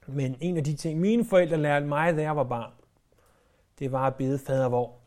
Men 0.07 0.37
en 0.40 0.57
af 0.57 0.64
de 0.64 0.77
ting, 0.77 1.01
mine 1.01 1.24
forældre 1.24 1.57
lærte 1.57 1.87
mig, 1.87 2.16
da 2.16 2.22
jeg 2.22 2.37
var 2.37 2.44
barn, 2.44 2.72
det 3.79 3.92
var 3.92 4.07
at 4.07 4.16
bede 4.16 4.38
fader 4.38 4.68
vor 4.68 4.98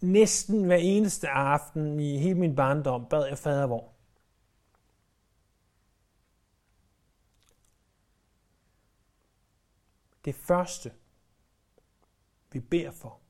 næsten 0.00 0.64
hver 0.64 0.76
eneste 0.76 1.28
aften 1.28 2.00
i 2.00 2.18
hele 2.18 2.38
min 2.38 2.56
barndom 2.56 3.06
bad 3.08 3.26
jeg 3.26 3.38
fader 3.38 3.66
vor. 3.66 3.92
Det 10.24 10.34
første, 10.34 10.92
vi 12.52 12.60
beder 12.60 12.90
for 12.90 13.20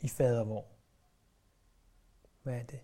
i 0.00 0.08
fader 0.08 0.44
vor, 0.44 0.66
Hvad 2.42 2.54
er 2.54 2.62
det? 2.62 2.80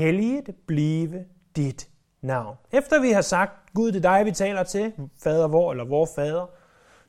Helliget 0.00 0.56
blive 0.66 1.26
dit 1.56 1.90
navn. 2.20 2.56
Efter 2.72 3.00
vi 3.00 3.10
har 3.10 3.22
sagt, 3.22 3.72
Gud 3.74 3.92
det 3.92 4.04
er 4.04 4.16
dig, 4.16 4.26
vi 4.26 4.32
taler 4.32 4.62
til, 4.62 4.92
fader 5.16 5.48
vor 5.48 5.70
eller 5.70 5.84
vor 5.84 6.08
fader, 6.14 6.46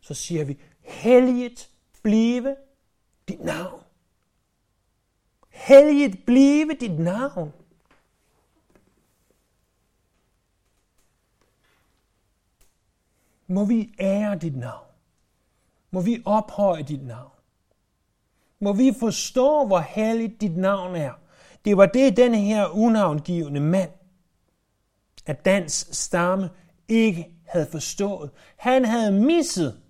så 0.01 0.13
siger 0.13 0.45
vi, 0.45 0.61
helliget 0.81 1.69
blive 2.03 2.55
dit 3.27 3.39
navn. 3.39 3.81
Helliget 5.49 6.19
blive 6.25 6.73
dit 6.79 6.99
navn. 6.99 7.53
Må 13.47 13.65
vi 13.65 13.93
ære 13.99 14.35
dit 14.35 14.57
navn. 14.57 14.87
Må 15.91 16.01
vi 16.01 16.21
ophøje 16.25 16.83
dit 16.83 17.07
navn. 17.07 17.31
Må 18.59 18.73
vi 18.73 18.93
forstå, 18.99 19.65
hvor 19.65 19.79
helligt 19.79 20.41
dit 20.41 20.57
navn 20.57 20.95
er. 20.95 21.20
Det 21.65 21.77
var 21.77 21.85
det, 21.85 22.17
denne 22.17 22.37
her 22.37 22.67
unavngivende 22.67 23.59
mand 23.59 23.91
af 25.25 25.35
dans 25.35 25.87
stamme 25.91 26.49
ikke 26.87 27.31
havde 27.47 27.67
forstået. 27.71 28.31
Han 28.57 28.85
havde 28.85 29.11
misset 29.11 29.81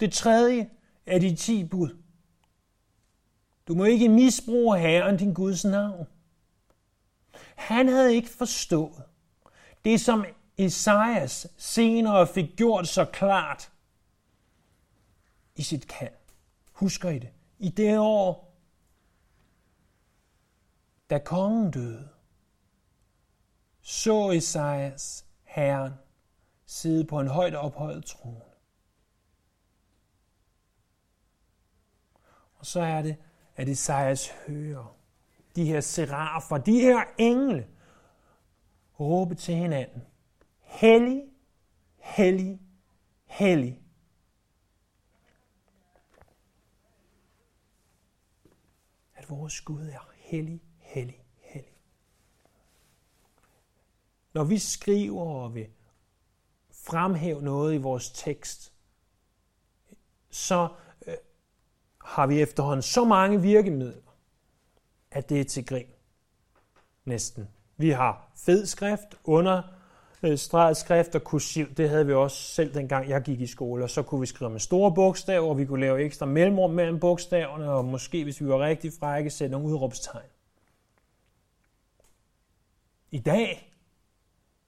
det 0.00 0.12
tredje 0.12 0.70
af 1.06 1.20
de 1.20 1.36
ti 1.36 1.64
bud. 1.64 1.96
Du 3.68 3.74
må 3.74 3.84
ikke 3.84 4.08
misbruge 4.08 4.78
Herren, 4.78 5.16
din 5.16 5.34
Guds 5.34 5.64
navn. 5.64 6.06
Han 7.54 7.88
havde 7.88 8.14
ikke 8.14 8.28
forstået 8.28 9.02
det, 9.84 10.00
som 10.00 10.24
Esajas 10.58 11.46
senere 11.56 12.26
fik 12.26 12.56
gjort 12.56 12.88
så 12.88 13.04
klart 13.04 13.72
i 15.56 15.62
sit 15.62 15.88
kald. 15.88 16.14
Husker 16.72 17.10
I 17.10 17.18
det? 17.18 17.28
I 17.58 17.68
det 17.68 17.98
år, 17.98 18.53
da 21.14 21.18
kongen 21.18 21.70
døde, 21.70 22.08
så 23.80 24.30
Esajas 24.30 25.26
Herren 25.44 25.92
sidde 26.66 27.04
på 27.04 27.20
en 27.20 27.28
højt 27.28 27.54
ophøjet 27.54 28.04
trone. 28.04 28.40
Og 32.54 32.66
så 32.66 32.80
er 32.80 33.02
det, 33.02 33.16
at 33.56 33.68
Esajas 33.68 34.28
hører 34.46 34.96
de 35.56 35.64
her 35.64 35.80
serafer, 35.80 36.58
de 36.58 36.80
her 36.80 37.04
engle, 37.18 37.68
råbe 39.00 39.34
til 39.34 39.54
hinanden. 39.54 40.02
Hellig, 40.60 41.22
hellig, 41.98 42.60
hellig. 43.24 43.82
At 49.14 49.30
vores 49.30 49.60
Gud 49.60 49.86
er 49.86 50.10
hellig, 50.16 50.62
hellig, 50.94 51.24
hellig. 51.40 51.76
Når 54.34 54.44
vi 54.44 54.58
skriver 54.58 55.24
og 55.24 55.54
vil 55.54 55.66
fremhæve 56.70 57.42
noget 57.42 57.74
i 57.74 57.76
vores 57.76 58.10
tekst, 58.10 58.72
så 60.30 60.68
øh, 61.06 61.14
har 62.04 62.26
vi 62.26 62.40
efterhånden 62.40 62.82
så 62.82 63.04
mange 63.04 63.42
virkemidler, 63.42 64.12
at 65.10 65.28
det 65.28 65.40
er 65.40 65.44
til 65.44 65.66
grin. 65.66 65.86
Næsten. 67.04 67.48
Vi 67.76 67.90
har 67.90 68.32
fed 68.36 68.66
skrift, 68.66 69.18
understreget 69.24 70.70
øh, 70.70 70.76
skrift 70.76 71.14
og 71.14 71.24
kursiv. 71.24 71.74
Det 71.74 71.88
havde 71.88 72.06
vi 72.06 72.12
også 72.12 72.36
selv 72.36 72.74
dengang 72.74 73.08
jeg 73.08 73.22
gik 73.22 73.40
i 73.40 73.46
skole. 73.46 73.84
Og 73.84 73.90
så 73.90 74.02
kunne 74.02 74.20
vi 74.20 74.26
skrive 74.26 74.50
med 74.50 74.60
store 74.60 74.94
bogstaver, 74.94 75.48
og 75.48 75.58
vi 75.58 75.64
kunne 75.64 75.80
lave 75.80 76.02
ekstra 76.04 76.26
mellemrum 76.26 76.70
mellem 76.70 77.00
bogstaverne, 77.00 77.70
og 77.70 77.84
måske, 77.84 78.24
hvis 78.24 78.40
vi 78.40 78.48
var 78.48 78.58
rigtig 78.58 78.92
frække, 79.00 79.30
sætte 79.30 79.52
nogle 79.52 79.68
udråbstegn. 79.68 80.33
I 83.14 83.18
dag 83.18 83.72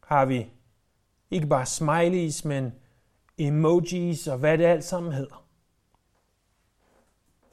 har 0.00 0.24
vi 0.24 0.50
ikke 1.30 1.46
bare 1.46 1.66
smileys, 1.66 2.44
men 2.44 2.72
emojis 3.38 4.26
og 4.26 4.38
hvad 4.38 4.58
det 4.58 4.64
alt 4.64 4.84
sammen 4.84 5.12
hedder. 5.12 5.46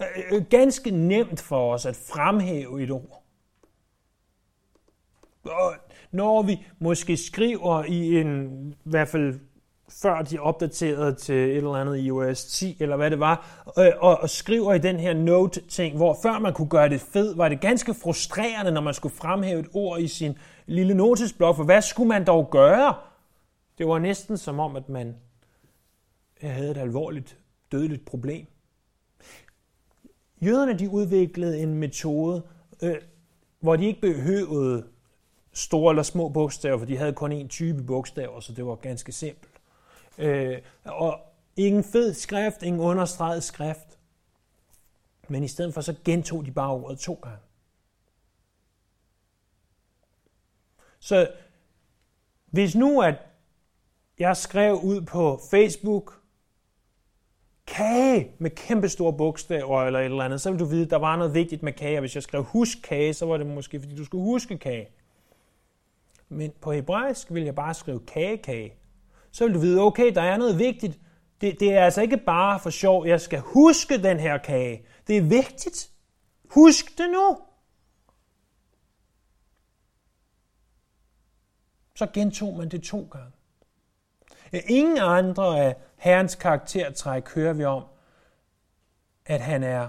Øh, 0.01 0.23
øh, 0.31 0.45
ganske 0.49 0.91
nemt 0.91 1.41
for 1.41 1.73
os 1.73 1.85
at 1.85 1.95
fremhæve 1.95 2.83
et 2.83 2.91
ord. 2.91 3.23
Og 5.43 5.75
når 6.11 6.41
vi 6.41 6.65
måske 6.79 7.17
skriver 7.17 7.83
i 7.83 8.21
en, 8.21 8.69
i 8.85 8.89
hvert 8.89 9.07
fald 9.07 9.39
før 10.01 10.21
de 10.21 10.39
opdaterede 10.39 11.15
til 11.15 11.35
et 11.35 11.57
eller 11.57 11.73
andet 11.73 11.97
iOS 11.97 12.45
10, 12.45 12.77
eller 12.79 12.95
hvad 12.95 13.11
det 13.11 13.19
var, 13.19 13.63
øh, 13.77 13.91
og, 13.99 14.19
og 14.19 14.29
skriver 14.29 14.73
i 14.73 14.79
den 14.79 14.99
her 14.99 15.13
note-ting, 15.13 15.95
hvor 15.95 16.17
før 16.23 16.39
man 16.39 16.53
kunne 16.53 16.69
gøre 16.69 16.89
det 16.89 17.01
fed, 17.01 17.35
var 17.35 17.49
det 17.49 17.61
ganske 17.61 17.93
frustrerende, 17.93 18.71
når 18.71 18.81
man 18.81 18.93
skulle 18.93 19.15
fremhæve 19.15 19.59
et 19.59 19.69
ord 19.73 19.99
i 19.99 20.07
sin 20.07 20.37
lille 20.65 20.93
notesblok, 20.93 21.55
for 21.55 21.63
hvad 21.63 21.81
skulle 21.81 22.09
man 22.09 22.25
dog 22.25 22.49
gøre? 22.49 22.95
Det 23.77 23.87
var 23.87 23.99
næsten 23.99 24.37
som 24.37 24.59
om, 24.59 24.75
at 24.75 24.89
man 24.89 25.15
havde 26.41 26.71
et 26.71 26.77
alvorligt 26.77 27.37
dødeligt 27.71 28.05
problem. 28.05 28.47
Jøderne 30.41 30.79
de 30.79 30.89
udviklede 30.89 31.59
en 31.59 31.73
metode, 31.73 32.43
øh, 32.81 32.95
hvor 33.59 33.75
de 33.75 33.85
ikke 33.85 34.01
behøvede 34.01 34.87
store 35.53 35.91
eller 35.91 36.03
små 36.03 36.29
bogstaver, 36.29 36.77
for 36.77 36.85
de 36.85 36.97
havde 36.97 37.13
kun 37.13 37.41
én 37.41 37.47
type 37.47 37.83
bogstaver, 37.83 38.39
så 38.39 38.53
det 38.53 38.65
var 38.65 38.75
ganske 38.75 39.11
simpelt. 39.11 39.53
Øh, 40.17 40.57
og 40.85 41.19
ingen 41.55 41.83
fed 41.83 42.13
skrift, 42.13 42.63
ingen 42.63 42.81
understreget 42.81 43.43
skrift. 43.43 43.99
Men 45.27 45.43
i 45.43 45.47
stedet 45.47 45.73
for, 45.73 45.81
så 45.81 45.95
gentog 46.05 46.45
de 46.45 46.51
bare 46.51 46.71
ordet 46.71 46.99
to 46.99 47.13
gange. 47.13 47.37
Så 51.03 51.27
hvis 52.51 52.75
nu, 52.75 53.01
at 53.01 53.15
jeg 54.19 54.37
skrev 54.37 54.75
ud 54.75 55.01
på 55.01 55.41
Facebook, 55.51 56.21
kage 57.67 58.31
med 58.37 58.49
kæmpe 58.49 58.89
store 58.89 59.13
bogstaver 59.13 59.83
eller 59.83 59.99
et 59.99 60.05
eller 60.05 60.23
andet, 60.23 60.41
så 60.41 60.51
vil 60.51 60.59
du 60.59 60.65
vide, 60.65 60.83
at 60.83 60.89
der 60.89 60.97
var 60.97 61.15
noget 61.15 61.33
vigtigt 61.33 61.63
med 61.63 61.73
kage. 61.73 61.97
Og 61.97 61.99
hvis 61.99 62.15
jeg 62.15 62.23
skrev 62.23 62.43
husk 62.43 62.77
kage, 62.83 63.13
så 63.13 63.25
var 63.25 63.37
det 63.37 63.47
måske, 63.47 63.79
fordi 63.79 63.95
du 63.95 64.05
skulle 64.05 64.23
huske 64.23 64.57
kage. 64.57 64.87
Men 66.29 66.51
på 66.61 66.71
hebraisk 66.71 67.33
vil 67.33 67.43
jeg 67.43 67.55
bare 67.55 67.73
skrive 67.73 67.99
kage, 67.99 68.37
kage. 68.37 68.73
Så 69.31 69.45
vil 69.45 69.53
du 69.53 69.59
vide, 69.59 69.81
okay, 69.81 70.11
der 70.15 70.21
er 70.21 70.37
noget 70.37 70.59
vigtigt. 70.59 70.99
Det, 71.41 71.59
det 71.59 71.73
er 71.73 71.85
altså 71.85 72.01
ikke 72.01 72.17
bare 72.17 72.59
for 72.59 72.69
sjov, 72.69 73.07
jeg 73.07 73.21
skal 73.21 73.39
huske 73.39 74.03
den 74.03 74.19
her 74.19 74.37
kage. 74.37 74.85
Det 75.07 75.17
er 75.17 75.21
vigtigt. 75.21 75.89
Husk 76.49 76.97
det 76.97 77.09
nu. 77.11 77.37
Så 81.95 82.07
gentog 82.13 82.57
man 82.57 82.69
det 82.69 82.83
to 82.83 83.07
gange. 83.11 83.31
Ingen 84.67 84.97
andre 84.97 85.59
af 85.59 85.75
Herrens 85.97 86.35
karaktertræk 86.35 87.29
hører 87.29 87.53
vi 87.53 87.63
om, 87.65 87.83
at 89.25 89.41
han 89.41 89.63
er 89.63 89.87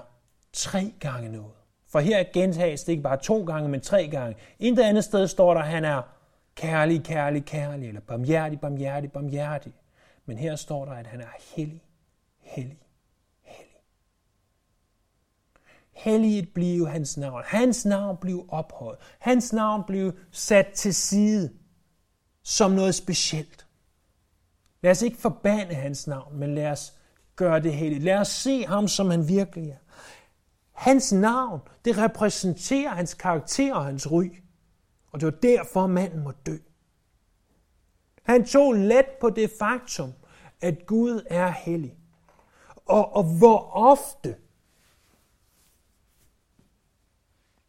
tre 0.53 0.95
gange 1.01 1.29
noget. 1.29 1.53
For 1.89 2.01
her 2.01 2.25
gentages 2.33 2.85
det 2.85 2.93
ikke 2.93 3.03
bare 3.03 3.17
to 3.17 3.45
gange, 3.45 3.69
men 3.69 3.81
tre 3.81 4.09
gange. 4.09 4.37
Intet 4.59 4.83
andet 4.83 5.05
sted 5.05 5.29
står 5.29 5.55
der, 5.55 5.61
at 5.61 5.69
han 5.69 5.85
er 5.85 6.03
kærlig, 6.55 7.05
kærlig, 7.05 7.45
kærlig, 7.45 7.89
eller 7.89 8.01
barmhjertig, 8.01 8.61
barmhjertig, 8.61 9.13
barmhjertig. 9.13 9.73
Men 10.27 10.39
her 10.39 10.57
står 10.57 10.85
der, 10.85 10.93
at 10.93 11.07
han 11.07 11.21
er 11.21 11.55
hellig, 11.57 11.83
hellig, 12.41 12.79
hellig. 13.43 13.81
Helliget 15.93 16.49
blev 16.55 16.89
hans 16.89 17.17
navn. 17.17 17.43
Hans 17.45 17.85
navn 17.85 18.17
blev 18.17 18.47
ophøjet. 18.49 18.99
Hans 19.19 19.53
navn 19.53 19.85
blev 19.87 20.13
sat 20.31 20.67
til 20.75 20.95
side 20.95 21.53
som 22.45 22.71
noget 22.71 22.95
specielt. 22.95 23.67
Lad 24.83 24.91
os 24.91 25.03
ikke 25.03 25.17
forbande 25.17 25.75
hans 25.75 26.07
navn, 26.07 26.39
men 26.39 26.55
lad 26.55 26.71
os 26.71 26.93
gøre 27.37 27.63
det 27.63 27.75
helligt. 27.75 28.05
Lad 28.05 28.19
os 28.19 28.29
se 28.29 28.67
ham, 28.67 28.89
som 28.89 29.11
han 29.11 29.29
virkelig 29.29 29.71
er. 29.71 29.77
Hans 30.73 31.13
navn, 31.13 31.61
det 31.85 31.99
repræsenterer 31.99 32.91
hans 32.91 33.15
karakter 33.15 33.75
og 33.75 33.85
hans 33.85 34.11
ry. 34.13 34.31
Og 35.13 35.21
det 35.21 35.27
var 35.27 35.39
derfor, 35.41 35.87
manden 35.87 36.25
må 36.25 36.33
dø. 36.47 36.57
Han 38.23 38.45
tog 38.45 38.73
let 38.73 39.07
på 39.21 39.31
det 39.31 39.51
faktum, 39.59 40.13
at 40.61 40.87
Gud 40.87 41.27
er 41.27 41.51
hellig. 41.51 41.97
Og, 42.87 43.17
og 43.17 43.25
hvor 43.39 43.71
ofte 43.73 44.37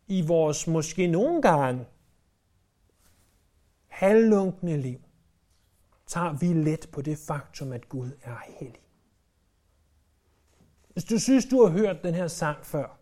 i 0.08 0.22
vores 0.22 0.68
måske 0.68 1.08
nogle 1.08 1.42
gange 1.42 1.86
halvlunkne 3.96 4.78
liv, 4.78 5.00
tager 6.08 6.34
vi 6.34 6.54
let 6.54 6.90
på 6.92 7.02
det 7.02 7.18
faktum, 7.18 7.72
at 7.72 7.90
Gud 7.90 8.12
er 8.22 8.38
hellig. 8.60 8.82
Hvis 10.94 11.04
du 11.04 11.20
synes, 11.20 11.46
du 11.46 11.66
har 11.66 11.72
hørt 11.72 12.04
den 12.04 12.14
her 12.14 12.28
sang 12.28 12.66
før, 12.66 13.00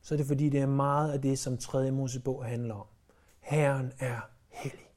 så 0.00 0.14
er 0.14 0.16
det 0.16 0.26
fordi, 0.26 0.48
det 0.48 0.60
er 0.60 0.66
meget 0.66 1.12
af 1.12 1.22
det, 1.22 1.38
som 1.38 1.58
3. 1.58 1.90
Mosebog 1.90 2.44
handler 2.44 2.74
om. 2.74 2.86
Herren 3.40 3.92
er 3.98 4.20
hellig. 4.48 4.88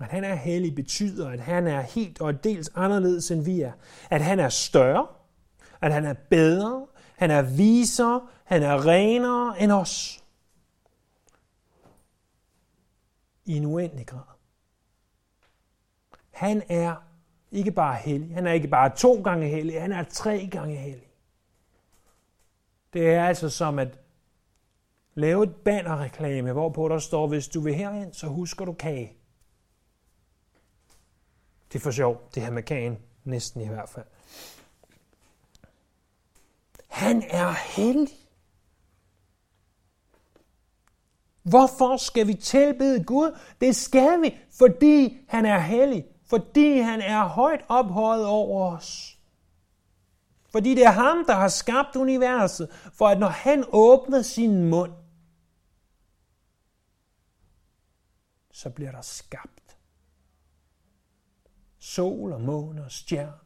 At 0.00 0.06
han 0.08 0.24
er 0.24 0.34
hellig 0.34 0.74
betyder, 0.74 1.30
at 1.30 1.40
han 1.40 1.66
er 1.66 1.80
helt 1.80 2.20
og 2.20 2.44
dels 2.44 2.70
anderledes 2.74 3.30
end 3.30 3.42
vi 3.44 3.60
er. 3.60 3.72
At 4.10 4.22
han 4.22 4.40
er 4.40 4.48
større, 4.48 5.06
at 5.80 5.92
han 5.92 6.04
er 6.04 6.14
bedre, 6.30 6.86
han 7.18 7.30
er 7.30 7.42
viser, 7.42 8.28
han 8.44 8.62
er 8.62 8.86
renere 8.86 9.62
end 9.62 9.72
os. 9.72 10.24
I 13.44 13.56
en 13.56 13.64
uendelig 13.64 14.06
grad. 14.06 14.34
Han 16.30 16.62
er 16.68 16.94
ikke 17.52 17.70
bare 17.70 17.96
hellig, 17.96 18.34
han 18.34 18.46
er 18.46 18.52
ikke 18.52 18.68
bare 18.68 18.96
to 18.96 19.22
gange 19.22 19.48
hellig, 19.48 19.80
han 19.80 19.92
er 19.92 20.02
tre 20.02 20.48
gange 20.52 20.76
hellig. 20.76 21.10
Det 22.92 23.10
er 23.10 23.24
altså 23.24 23.50
som 23.50 23.78
at 23.78 23.98
lave 25.14 25.44
et 25.44 25.56
bannerreklame, 25.56 26.52
hvorpå 26.52 26.88
der 26.88 26.98
står, 26.98 27.26
hvis 27.26 27.48
du 27.48 27.60
vil 27.60 27.74
herind, 27.74 28.12
så 28.12 28.26
husker 28.26 28.64
du 28.64 28.72
kage. 28.72 29.12
Det 31.72 31.78
er 31.78 31.82
for 31.82 31.90
sjov, 31.90 32.22
det 32.34 32.42
her 32.42 32.50
med 32.50 32.62
kagen, 32.62 32.98
næsten 33.24 33.60
i 33.60 33.68
hvert 33.68 33.88
fald. 33.88 34.06
Han 36.88 37.22
er 37.22 37.52
hellig. 37.52 38.18
Hvorfor 41.42 41.96
skal 41.96 42.26
vi 42.26 42.34
tilbede 42.34 43.04
Gud? 43.04 43.38
Det 43.60 43.76
skal 43.76 44.22
vi, 44.22 44.38
fordi 44.50 45.24
han 45.28 45.46
er 45.46 45.58
hellig. 45.58 46.06
Fordi 46.26 46.78
han 46.78 47.00
er 47.00 47.24
højt 47.24 47.64
ophøjet 47.68 48.26
over 48.26 48.76
os. 48.76 49.18
Fordi 50.48 50.74
det 50.74 50.84
er 50.84 50.90
ham, 50.90 51.24
der 51.26 51.34
har 51.34 51.48
skabt 51.48 51.96
universet. 51.96 52.70
For 52.92 53.08
at 53.08 53.18
når 53.18 53.28
han 53.28 53.64
åbner 53.72 54.22
sin 54.22 54.70
mund, 54.70 54.92
så 58.50 58.70
bliver 58.70 58.92
der 58.92 59.00
skabt. 59.00 59.78
Sol 61.78 62.32
og 62.32 62.40
måne 62.40 62.84
og 62.84 62.92
stjerner 62.92 63.44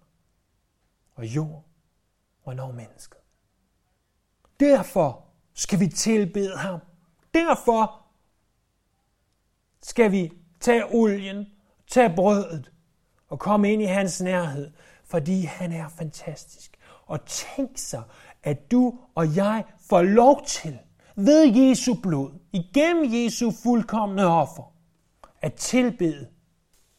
og 1.15 1.27
jord 1.27 1.65
og 2.43 2.57
når 2.57 2.73
mennesket. 2.73 3.22
Derfor 4.63 5.25
skal 5.55 5.81
vi 5.81 5.89
tilbede 5.89 6.57
ham. 6.57 6.81
Derfor 7.35 8.03
skal 9.83 10.13
vi 10.13 10.33
tage 10.61 10.85
olien, 10.95 11.47
tage 11.91 12.13
brødet 12.17 12.73
og 13.29 13.39
komme 13.39 13.73
ind 13.73 13.83
i 13.83 13.85
hans 13.85 14.21
nærhed, 14.21 14.71
fordi 15.05 15.41
han 15.41 15.73
er 15.73 15.89
fantastisk. 15.89 16.77
Og 17.07 17.25
tænk 17.27 17.79
sig, 17.79 18.03
at 18.43 18.71
du 18.71 18.99
og 19.15 19.37
jeg 19.37 19.65
får 19.89 20.03
lov 20.03 20.45
til 20.47 20.79
ved 21.17 21.57
Jesu 21.57 21.95
blod, 22.03 22.31
igennem 22.53 23.13
Jesu 23.13 23.51
fuldkommende 23.63 24.27
offer, 24.27 24.75
at 25.41 25.55
tilbede 25.55 26.29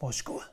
vores 0.01 0.23
Gud. 0.23 0.52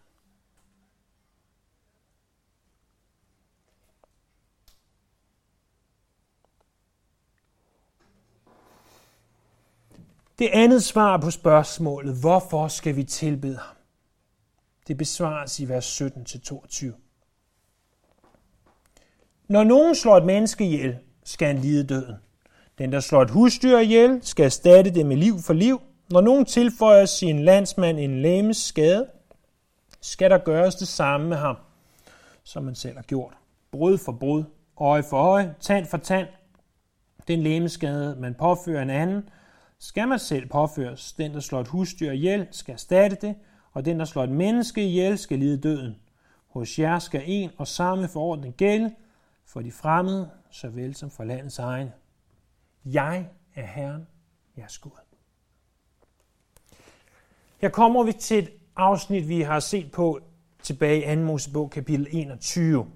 Det 10.40 10.50
andet 10.52 10.84
svar 10.84 11.16
på 11.16 11.30
spørgsmålet, 11.30 12.20
hvorfor 12.20 12.68
skal 12.68 12.96
vi 12.96 13.04
tilbede 13.04 13.56
ham? 13.56 13.76
Det 14.88 14.96
besvares 14.96 15.60
i 15.60 15.68
vers 15.68 16.02
17-22. 16.02 16.86
Når 19.48 19.64
nogen 19.64 19.94
slår 19.94 20.16
et 20.16 20.24
menneske 20.24 20.64
ihjel, 20.64 20.98
skal 21.24 21.46
han 21.46 21.58
lide 21.58 21.84
døden. 21.84 22.14
Den, 22.78 22.92
der 22.92 23.00
slår 23.00 23.22
et 23.22 23.30
husdyr 23.30 23.78
ihjel, 23.78 24.20
skal 24.22 24.44
erstatte 24.44 24.90
det 24.90 25.06
med 25.06 25.16
liv 25.16 25.38
for 25.38 25.52
liv. 25.52 25.80
Når 26.10 26.20
nogen 26.20 26.44
tilføjer 26.44 27.04
sin 27.04 27.44
landsmand 27.44 27.98
en 27.98 28.22
læmes 28.22 28.56
skade, 28.56 29.06
skal 30.00 30.30
der 30.30 30.38
gøres 30.38 30.74
det 30.74 30.88
samme 30.88 31.28
med 31.28 31.36
ham, 31.36 31.56
som 32.44 32.64
man 32.64 32.74
selv 32.74 32.96
har 32.96 33.02
gjort. 33.02 33.34
Brud 33.70 33.98
for 33.98 34.12
brud, 34.12 34.44
øje 34.76 35.02
for 35.02 35.16
øje, 35.16 35.54
tand 35.60 35.86
for 35.86 35.96
tand. 35.96 36.28
Den 37.28 37.42
læmeskade, 37.42 38.16
man 38.20 38.34
påfører 38.34 38.82
en 38.82 38.90
anden, 38.90 39.28
skal 39.80 40.08
man 40.08 40.18
selv 40.18 40.48
påføres. 40.48 41.12
Den, 41.12 41.34
der 41.34 41.40
slår 41.40 41.60
et 41.60 41.68
husdyr 41.68 42.10
ihjel, 42.10 42.46
skal 42.50 42.72
erstatte 42.72 43.16
det, 43.20 43.34
og 43.72 43.84
den, 43.84 43.98
der 43.98 44.04
slår 44.04 44.24
et 44.24 44.30
menneske 44.30 44.84
ihjel, 44.84 45.18
skal 45.18 45.38
lide 45.38 45.60
døden. 45.60 45.96
Hos 46.48 46.78
jer 46.78 46.98
skal 46.98 47.22
en 47.26 47.50
og 47.58 47.68
samme 47.68 48.08
forordning 48.08 48.54
gælde, 48.54 48.94
for 49.46 49.60
de 49.60 49.72
fremmede, 49.72 50.30
såvel 50.50 50.94
som 50.94 51.10
for 51.10 51.24
landets 51.24 51.58
egne. 51.58 51.92
Jeg 52.84 53.28
er 53.54 53.66
Herren, 53.66 54.06
jeres 54.58 54.78
Gud. 54.78 54.90
Her 57.58 57.68
kommer 57.68 58.02
vi 58.02 58.12
til 58.12 58.38
et 58.38 58.50
afsnit, 58.76 59.28
vi 59.28 59.40
har 59.40 59.60
set 59.60 59.92
på 59.92 60.20
tilbage 60.62 61.12
i 61.12 61.16
2. 61.16 61.22
Mosebog, 61.22 61.70
kapitel 61.70 62.06
21, 62.10 62.86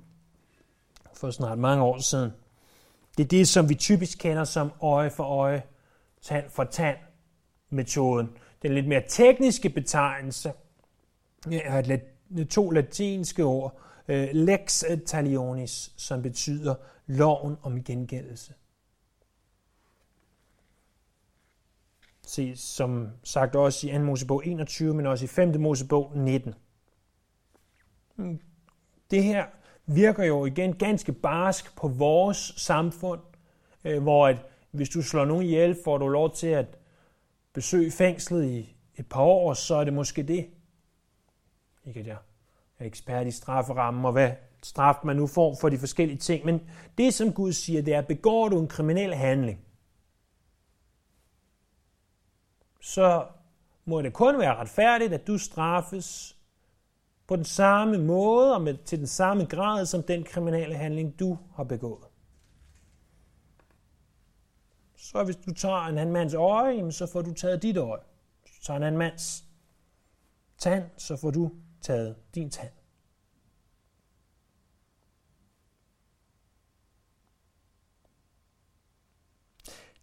for 1.14 1.30
snart 1.30 1.58
mange 1.58 1.84
år 1.84 1.98
siden. 1.98 2.30
Det 3.16 3.24
er 3.24 3.28
det, 3.28 3.48
som 3.48 3.68
vi 3.68 3.74
typisk 3.74 4.18
kender 4.18 4.44
som 4.44 4.72
øje 4.82 5.10
for 5.10 5.24
øje, 5.24 5.62
tand 6.24 6.50
for 6.50 6.64
tand 6.64 6.96
metoden. 7.70 8.28
Den 8.62 8.74
lidt 8.74 8.88
mere 8.88 9.02
tekniske 9.08 9.70
betegnelse 9.70 10.52
er 11.52 11.78
et 12.38 12.48
to 12.50 12.70
latinske 12.70 13.44
ord, 13.44 13.80
øh, 14.08 14.28
lex 14.32 14.84
talionis, 15.06 15.92
som 15.96 16.22
betyder 16.22 16.74
loven 17.06 17.56
om 17.62 17.84
gengældelse. 17.84 18.54
Se, 22.26 22.56
som 22.56 23.08
sagt 23.24 23.56
også 23.56 23.88
i 23.88 23.92
2. 23.92 23.98
Mosebog 23.98 24.46
21, 24.46 24.94
men 24.94 25.06
også 25.06 25.24
i 25.24 25.28
5. 25.28 25.60
Mosebog 25.60 26.12
19. 26.14 26.54
Hmm. 28.16 28.40
Det 29.10 29.24
her 29.24 29.46
virker 29.86 30.24
jo 30.24 30.46
igen 30.46 30.76
ganske 30.76 31.12
barsk 31.12 31.76
på 31.76 31.88
vores 31.88 32.54
samfund, 32.56 33.20
øh, 33.84 34.02
hvor 34.02 34.26
at 34.26 34.36
hvis 34.74 34.88
du 34.88 35.02
slår 35.02 35.24
nogen 35.24 35.44
ihjel, 35.44 35.76
får 35.84 35.98
du 35.98 36.08
lov 36.08 36.34
til 36.34 36.46
at 36.46 36.78
besøge 37.52 37.90
fængslet 37.90 38.44
i 38.44 38.76
et 38.96 39.08
par 39.08 39.20
år, 39.20 39.54
så 39.54 39.74
er 39.74 39.84
det 39.84 39.92
måske 39.92 40.22
det. 40.22 40.46
Ikke 41.84 42.00
at 42.00 42.06
jeg 42.06 42.16
er 42.78 42.84
ekspert 42.84 43.26
i 43.26 43.30
strafferammen 43.30 44.04
og 44.04 44.12
hvad 44.12 44.30
straf 44.62 44.94
man 45.04 45.16
nu 45.16 45.26
får 45.26 45.56
for 45.60 45.68
de 45.68 45.78
forskellige 45.78 46.18
ting, 46.18 46.44
men 46.44 46.60
det 46.98 47.14
som 47.14 47.32
Gud 47.32 47.52
siger, 47.52 47.82
det 47.82 47.94
er, 47.94 48.02
begår 48.02 48.48
du 48.48 48.60
en 48.60 48.68
kriminel 48.68 49.14
handling, 49.14 49.60
så 52.80 53.26
må 53.84 54.02
det 54.02 54.12
kun 54.12 54.38
være 54.38 54.56
retfærdigt, 54.56 55.12
at 55.12 55.26
du 55.26 55.38
straffes 55.38 56.36
på 57.26 57.36
den 57.36 57.44
samme 57.44 57.98
måde 57.98 58.54
og 58.54 58.62
med, 58.62 58.76
til 58.84 58.98
den 58.98 59.06
samme 59.06 59.44
grad 59.44 59.86
som 59.86 60.02
den 60.02 60.24
kriminelle 60.24 60.74
handling, 60.74 61.18
du 61.20 61.38
har 61.56 61.64
begået. 61.64 62.13
Så 65.14 65.24
hvis 65.24 65.36
du 65.36 65.54
tager 65.54 65.86
en 65.86 65.98
anden 65.98 66.12
mands 66.12 66.34
øje, 66.34 66.92
så 66.92 67.06
får 67.06 67.22
du 67.22 67.32
taget 67.32 67.62
dit 67.62 67.76
øje. 67.76 68.00
Hvis 68.42 68.52
du 68.52 68.64
tager 68.64 68.76
en 68.76 68.82
anden 68.82 68.98
mands 68.98 69.44
tand, 70.58 70.84
så 70.96 71.16
får 71.16 71.30
du 71.30 71.52
taget 71.80 72.16
din 72.34 72.50
tand. 72.50 72.72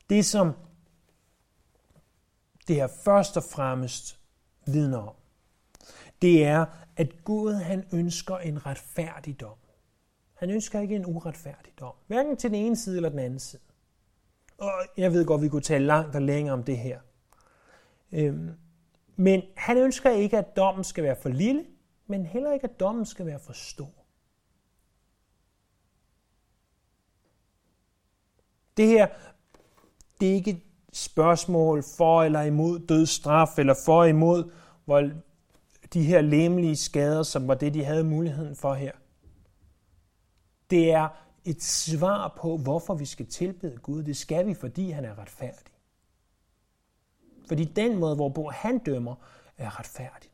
Det, 0.09 0.25
som 0.25 0.53
det 2.67 2.75
her 2.75 2.87
først 2.87 3.37
og 3.37 3.43
fremmest 3.43 4.19
vidner 4.65 4.97
om, 4.97 5.15
det 6.21 6.45
er, 6.45 6.65
at 6.95 7.23
Gud 7.23 7.53
han 7.53 7.87
ønsker 7.93 8.37
en 8.37 8.65
retfærdig 8.65 9.39
dom. 9.39 9.57
Han 10.33 10.49
ønsker 10.49 10.79
ikke 10.79 10.95
en 10.95 11.05
uretfærdig 11.05 11.73
dom. 11.79 11.95
Hverken 12.07 12.37
til 12.37 12.49
den 12.49 12.59
ene 12.59 12.75
side 12.77 12.95
eller 12.95 13.09
den 13.09 13.19
anden 13.19 13.39
side. 13.39 13.61
Og 14.61 14.71
jeg 14.97 15.13
ved 15.13 15.25
godt, 15.25 15.41
vi 15.41 15.49
kunne 15.49 15.61
tale 15.61 15.85
langt 15.85 16.15
og 16.15 16.21
længe 16.21 16.53
om 16.53 16.63
det 16.63 16.77
her. 16.77 16.99
Øhm, 18.11 18.49
men 19.15 19.41
han 19.55 19.77
ønsker 19.77 20.09
ikke, 20.09 20.37
at 20.37 20.55
dommen 20.55 20.83
skal 20.83 21.03
være 21.03 21.15
for 21.21 21.29
lille, 21.29 21.65
men 22.07 22.25
heller 22.25 22.53
ikke, 22.53 22.63
at 22.63 22.79
dommen 22.79 23.05
skal 23.05 23.25
være 23.25 23.39
for 23.39 23.53
stor. 23.53 23.93
Det 28.77 28.87
her, 28.87 29.07
det 30.19 30.29
er 30.29 30.33
ikke 30.33 30.51
et 30.51 30.61
spørgsmål 30.93 31.83
for 31.97 32.23
eller 32.23 32.41
imod 32.41 32.79
dødsstraf, 32.79 33.59
eller 33.59 33.75
for 33.85 34.03
imod 34.03 34.51
hvor 34.85 35.09
de 35.93 36.03
her 36.03 36.21
lemlige 36.21 36.75
skader, 36.75 37.23
som 37.23 37.47
var 37.47 37.53
det, 37.53 37.73
de 37.73 37.83
havde 37.83 38.03
muligheden 38.03 38.55
for 38.55 38.73
her. 38.73 38.91
Det 40.69 40.91
er 40.91 41.30
et 41.45 41.63
svar 41.63 42.37
på, 42.41 42.57
hvorfor 42.57 42.95
vi 42.95 43.05
skal 43.05 43.25
tilbede 43.25 43.77
Gud. 43.77 44.03
Det 44.03 44.17
skal 44.17 44.47
vi, 44.47 44.53
fordi 44.53 44.91
han 44.91 45.05
er 45.05 45.19
retfærdig. 45.19 45.73
Fordi 47.47 47.63
den 47.63 47.99
måde, 47.99 48.15
hvorpå 48.15 48.49
han 48.49 48.79
dømmer, 48.79 49.15
er 49.57 49.79
retfærdig. 49.79 50.31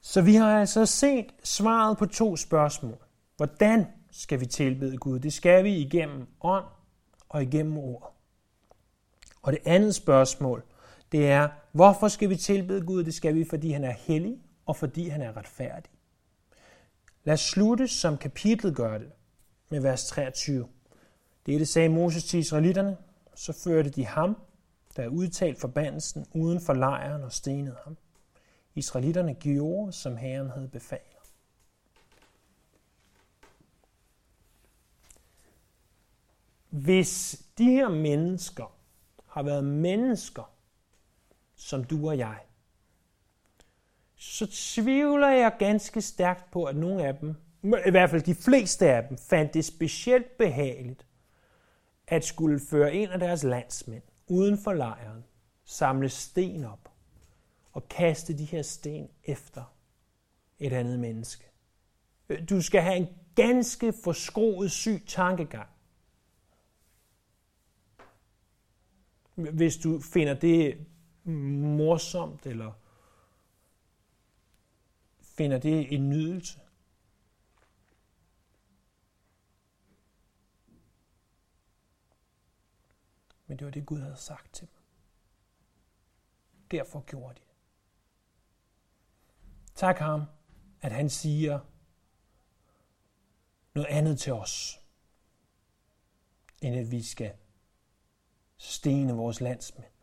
Så 0.00 0.22
vi 0.22 0.34
har 0.34 0.60
altså 0.60 0.86
set 0.86 1.34
svaret 1.44 1.98
på 1.98 2.06
to 2.06 2.36
spørgsmål. 2.36 2.98
Hvordan 3.36 3.86
skal 4.10 4.40
vi 4.40 4.46
tilbede 4.46 4.96
Gud? 4.96 5.18
Det 5.18 5.32
skal 5.32 5.64
vi 5.64 5.76
igennem 5.76 6.26
ånd 6.40 6.64
og 7.28 7.42
igennem 7.42 7.78
ord. 7.78 8.14
Og 9.42 9.52
det 9.52 9.60
andet 9.64 9.94
spørgsmål, 9.94 10.64
det 11.12 11.30
er, 11.30 11.48
hvorfor 11.72 12.08
skal 12.08 12.30
vi 12.30 12.36
tilbede 12.36 12.86
Gud? 12.86 13.04
Det 13.04 13.14
skal 13.14 13.34
vi, 13.34 13.44
fordi 13.44 13.70
han 13.70 13.84
er 13.84 13.92
hellig 13.92 14.38
og 14.66 14.76
fordi 14.76 15.08
han 15.08 15.22
er 15.22 15.36
retfærdig. 15.36 15.90
Lad 17.24 17.34
os 17.34 17.40
slutte, 17.40 17.88
som 17.88 18.18
kapitlet 18.18 18.76
gør 18.76 18.98
det, 18.98 19.10
med 19.68 19.80
vers 19.80 20.08
23. 20.08 20.68
Det 21.46 21.60
det 21.60 21.68
sagde 21.68 21.88
Moses 21.88 22.24
til 22.24 22.40
israelitterne, 22.40 22.96
så 23.34 23.52
førte 23.52 23.90
de 23.90 24.06
ham, 24.06 24.36
der 24.96 25.02
er 25.02 25.08
udtalt 25.08 25.60
forbandelsen, 25.60 26.26
uden 26.34 26.60
for 26.60 26.74
lejren 26.74 27.22
og 27.22 27.32
stenede 27.32 27.76
ham. 27.84 27.96
Israelitterne 28.74 29.34
gjorde, 29.34 29.92
som 29.92 30.16
Herren 30.16 30.50
havde 30.50 30.68
befalet. 30.68 31.02
Hvis 36.70 37.42
de 37.58 37.64
her 37.64 37.88
mennesker 37.88 38.76
har 39.26 39.42
været 39.42 39.64
mennesker, 39.64 40.57
som 41.58 41.84
du 41.84 42.08
og 42.08 42.18
jeg, 42.18 42.38
så 44.16 44.46
tvivler 44.52 45.28
jeg 45.28 45.56
ganske 45.58 46.02
stærkt 46.02 46.50
på, 46.50 46.64
at 46.64 46.76
nogle 46.76 47.04
af 47.04 47.16
dem, 47.16 47.34
i 47.62 47.90
hvert 47.90 48.10
fald 48.10 48.22
de 48.22 48.34
fleste 48.34 48.90
af 48.90 49.08
dem, 49.08 49.18
fandt 49.18 49.54
det 49.54 49.64
specielt 49.64 50.36
behageligt 50.38 51.06
at 52.06 52.24
skulle 52.24 52.60
føre 52.70 52.94
en 52.94 53.08
af 53.08 53.18
deres 53.18 53.42
landsmænd 53.42 54.02
uden 54.26 54.58
for 54.58 54.72
lejren, 54.72 55.24
samle 55.64 56.08
sten 56.08 56.64
op 56.64 56.92
og 57.72 57.88
kaste 57.88 58.38
de 58.38 58.44
her 58.44 58.62
sten 58.62 59.08
efter 59.24 59.74
et 60.58 60.72
andet 60.72 60.98
menneske. 60.98 61.44
Du 62.50 62.62
skal 62.62 62.82
have 62.82 62.96
en 62.96 63.08
ganske 63.34 63.92
forskroet 64.04 64.70
syg 64.70 65.02
tankegang. 65.06 65.68
Hvis 69.34 69.76
du 69.76 70.00
finder 70.00 70.34
det 70.34 70.86
morsomt, 71.28 72.46
eller 72.46 72.72
finder 75.20 75.58
det 75.58 75.94
en 75.94 76.08
nydelse. 76.08 76.60
Men 83.46 83.58
det 83.58 83.64
var 83.64 83.70
det, 83.70 83.86
Gud 83.86 84.00
havde 84.00 84.16
sagt 84.16 84.54
til 84.54 84.68
dem. 84.68 84.82
Derfor 86.70 87.00
gjorde 87.00 87.34
de 87.34 87.40
det. 87.40 87.48
Tak 89.74 89.98
ham, 89.98 90.22
at 90.80 90.92
han 90.92 91.10
siger 91.10 91.60
noget 93.74 93.88
andet 93.88 94.18
til 94.20 94.32
os, 94.32 94.80
end 96.62 96.76
at 96.76 96.90
vi 96.90 97.02
skal 97.02 97.36
stene 98.56 99.12
vores 99.12 99.40
landsmænd. 99.40 99.97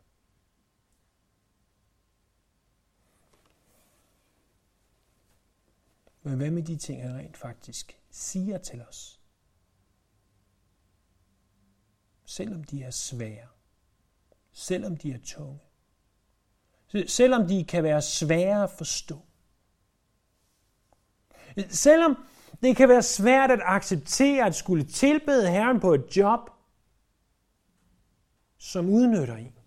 Men 6.26 6.36
hvad 6.36 6.50
med 6.50 6.62
de 6.62 6.76
ting, 6.76 7.02
han 7.02 7.16
rent 7.16 7.36
faktisk 7.36 8.00
siger 8.10 8.58
til 8.58 8.82
os? 8.88 9.20
Selvom 12.24 12.64
de 12.64 12.82
er 12.82 12.90
svære. 12.90 13.48
Selvom 14.52 14.96
de 14.96 15.12
er 15.12 15.18
tunge. 15.24 15.60
Selvom 17.06 17.48
de 17.48 17.64
kan 17.64 17.82
være 17.82 18.02
svære 18.02 18.62
at 18.62 18.70
forstå. 18.70 19.20
Selvom 21.68 22.26
det 22.62 22.76
kan 22.76 22.88
være 22.88 23.02
svært 23.02 23.50
at 23.50 23.60
acceptere 23.62 24.46
at 24.46 24.54
skulle 24.54 24.84
tilbede 24.84 25.50
Herren 25.50 25.80
på 25.80 25.94
et 25.94 26.16
job, 26.16 26.50
som 28.58 28.88
udnytter 28.88 29.36
en. 29.36 29.58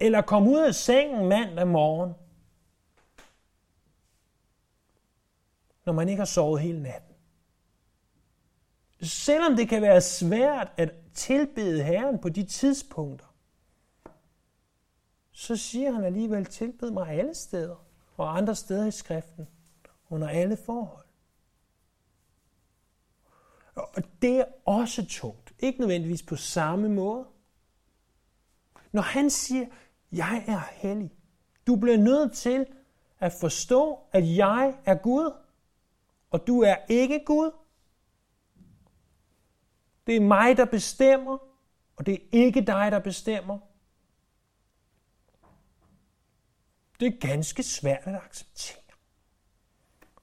Eller 0.00 0.22
komme 0.22 0.50
ud 0.50 0.60
af 0.60 0.74
sengen 0.74 1.28
mandag 1.28 1.68
morgen, 1.68 2.14
når 5.84 5.92
man 5.92 6.08
ikke 6.08 6.20
har 6.20 6.24
sovet 6.24 6.60
hele 6.60 6.82
natten. 6.82 7.14
Selvom 9.02 9.56
det 9.56 9.68
kan 9.68 9.82
være 9.82 10.00
svært 10.00 10.72
at 10.76 10.94
tilbede 11.14 11.82
Herren 11.82 12.18
på 12.18 12.28
de 12.28 12.42
tidspunkter, 12.42 13.26
så 15.32 15.56
siger 15.56 15.92
han 15.92 16.04
alligevel, 16.04 16.44
tilbed 16.44 16.90
mig 16.90 17.08
alle 17.08 17.34
steder 17.34 17.86
og 18.16 18.36
andre 18.36 18.54
steder 18.54 18.86
i 18.86 18.90
skriften, 18.90 19.48
under 20.10 20.28
alle 20.28 20.56
forhold. 20.56 21.04
Og 23.74 24.02
det 24.22 24.38
er 24.38 24.44
også 24.64 25.06
tungt. 25.06 25.52
Ikke 25.58 25.80
nødvendigvis 25.80 26.22
på 26.22 26.36
samme 26.36 26.88
måde. 26.88 27.26
Når 28.92 29.02
han 29.02 29.30
siger, 29.30 29.66
jeg 30.12 30.44
er 30.46 30.60
hellig, 30.72 31.12
du 31.66 31.76
bliver 31.76 31.96
nødt 31.96 32.32
til 32.32 32.66
at 33.18 33.32
forstå, 33.32 33.98
at 34.12 34.36
jeg 34.36 34.76
er 34.84 34.94
Gud, 34.94 35.32
og 36.34 36.46
du 36.46 36.62
er 36.62 36.76
ikke 36.88 37.24
Gud. 37.26 37.50
Det 40.06 40.16
er 40.16 40.20
mig, 40.20 40.56
der 40.56 40.64
bestemmer, 40.64 41.38
og 41.96 42.06
det 42.06 42.14
er 42.14 42.18
ikke 42.32 42.60
dig, 42.60 42.92
der 42.92 42.98
bestemmer. 42.98 43.58
Det 47.00 47.08
er 47.08 47.28
ganske 47.28 47.62
svært 47.62 48.02
at 48.04 48.14
acceptere. 48.14 48.82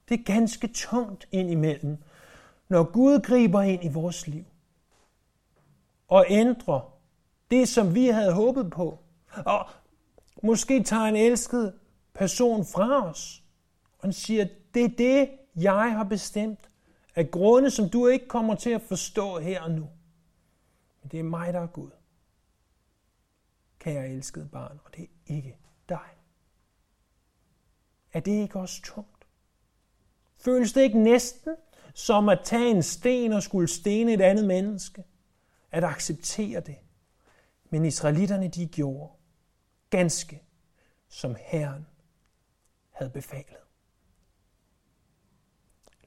Det 0.08 0.20
er 0.20 0.24
ganske 0.24 0.68
tungt 0.68 1.28
indimellem, 1.32 2.02
når 2.68 2.92
Gud 2.92 3.20
griber 3.20 3.62
ind 3.62 3.84
i 3.84 3.88
vores 3.88 4.26
liv 4.26 4.44
og 6.08 6.26
ændrer 6.28 6.98
det, 7.50 7.68
som 7.68 7.94
vi 7.94 8.06
havde 8.06 8.32
håbet 8.32 8.70
på. 8.70 8.98
Og 9.46 9.68
måske 10.42 10.82
tager 10.82 11.04
en 11.04 11.16
elsket 11.16 11.78
person 12.14 12.64
fra 12.64 13.10
os 13.10 13.42
og 13.98 14.14
siger, 14.14 14.46
det 14.74 14.84
er 14.84 14.96
det, 14.98 15.30
jeg 15.56 15.92
har 15.92 16.04
bestemt, 16.04 16.68
af 17.14 17.30
grunde, 17.30 17.70
som 17.70 17.88
du 17.88 18.06
ikke 18.06 18.28
kommer 18.28 18.54
til 18.54 18.70
at 18.70 18.82
forstå 18.82 19.38
her 19.38 19.62
og 19.62 19.70
nu. 19.70 19.88
Men 21.02 21.10
det 21.10 21.20
er 21.20 21.24
mig, 21.24 21.52
der 21.52 21.60
er 21.60 21.66
Gud. 21.66 21.90
Kære 23.78 24.08
elskede 24.08 24.48
barn, 24.48 24.80
og 24.84 24.96
det 24.96 25.02
er 25.02 25.34
ikke 25.34 25.56
dig. 25.88 26.08
Er 28.12 28.20
det 28.20 28.32
ikke 28.32 28.58
også 28.58 28.82
tungt? 28.82 29.26
Føles 30.36 30.72
det 30.72 30.82
ikke 30.82 30.98
næsten 30.98 31.56
som 31.94 32.28
at 32.28 32.40
tage 32.44 32.70
en 32.70 32.82
sten 32.82 33.32
og 33.32 33.42
skulle 33.42 33.68
stene 33.68 34.12
et 34.12 34.20
andet 34.20 34.44
menneske? 34.44 35.04
At 35.70 35.84
acceptere 35.84 36.60
det. 36.60 36.76
Men 37.70 37.84
israelitterne 37.84 38.48
de 38.48 38.66
gjorde 38.66 39.12
ganske 39.90 40.42
som 41.08 41.36
Herren 41.40 41.86
havde 42.90 43.10
befalet. 43.10 43.56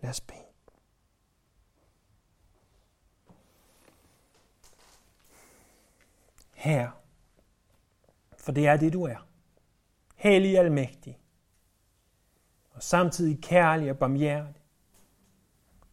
Lad 0.06 0.10
os 0.10 0.22
bede. 0.22 0.40
Herre, 6.54 6.92
for 8.38 8.52
det 8.52 8.68
er 8.68 8.78
det, 8.78 8.94
du 8.94 9.04
er. 9.04 9.28
Hellig 10.16 10.58
almægtig. 10.60 11.20
Og 12.72 12.84
samtidig 12.84 13.44
kærlig 13.44 13.92
og 13.92 13.98
barmhjertig. 13.98 14.62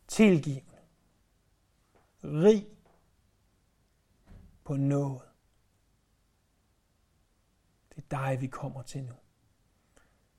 Tilgivende. 0.09 0.79
Rig 2.25 2.67
på 4.65 4.77
noget. 4.77 5.29
Det 7.89 7.99
er 7.99 8.09
dig, 8.11 8.41
vi 8.41 8.47
kommer 8.47 8.83
til 8.83 9.05
nu. 9.05 9.15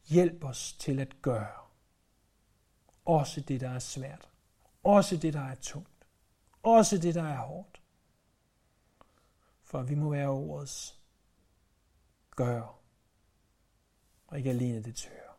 Hjælp 0.05 0.43
os 0.43 0.73
til 0.73 0.99
at 0.99 1.21
gøre 1.21 1.62
også 3.05 3.41
det, 3.41 3.61
der 3.61 3.69
er 3.69 3.79
svært. 3.79 4.29
Også 4.83 5.17
det, 5.17 5.33
der 5.33 5.41
er 5.41 5.55
tungt. 5.55 6.07
Også 6.63 6.97
det, 6.97 7.15
der 7.15 7.23
er 7.23 7.37
hårdt. 7.37 7.81
For 9.63 9.81
vi 9.81 9.95
må 9.95 10.09
være 10.09 10.29
ordets 10.29 10.99
gør, 12.35 12.79
og 14.27 14.37
ikke 14.37 14.49
alene 14.49 14.83
det 14.83 14.95
tør. 14.95 15.37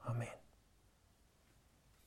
Amen. 0.00 0.37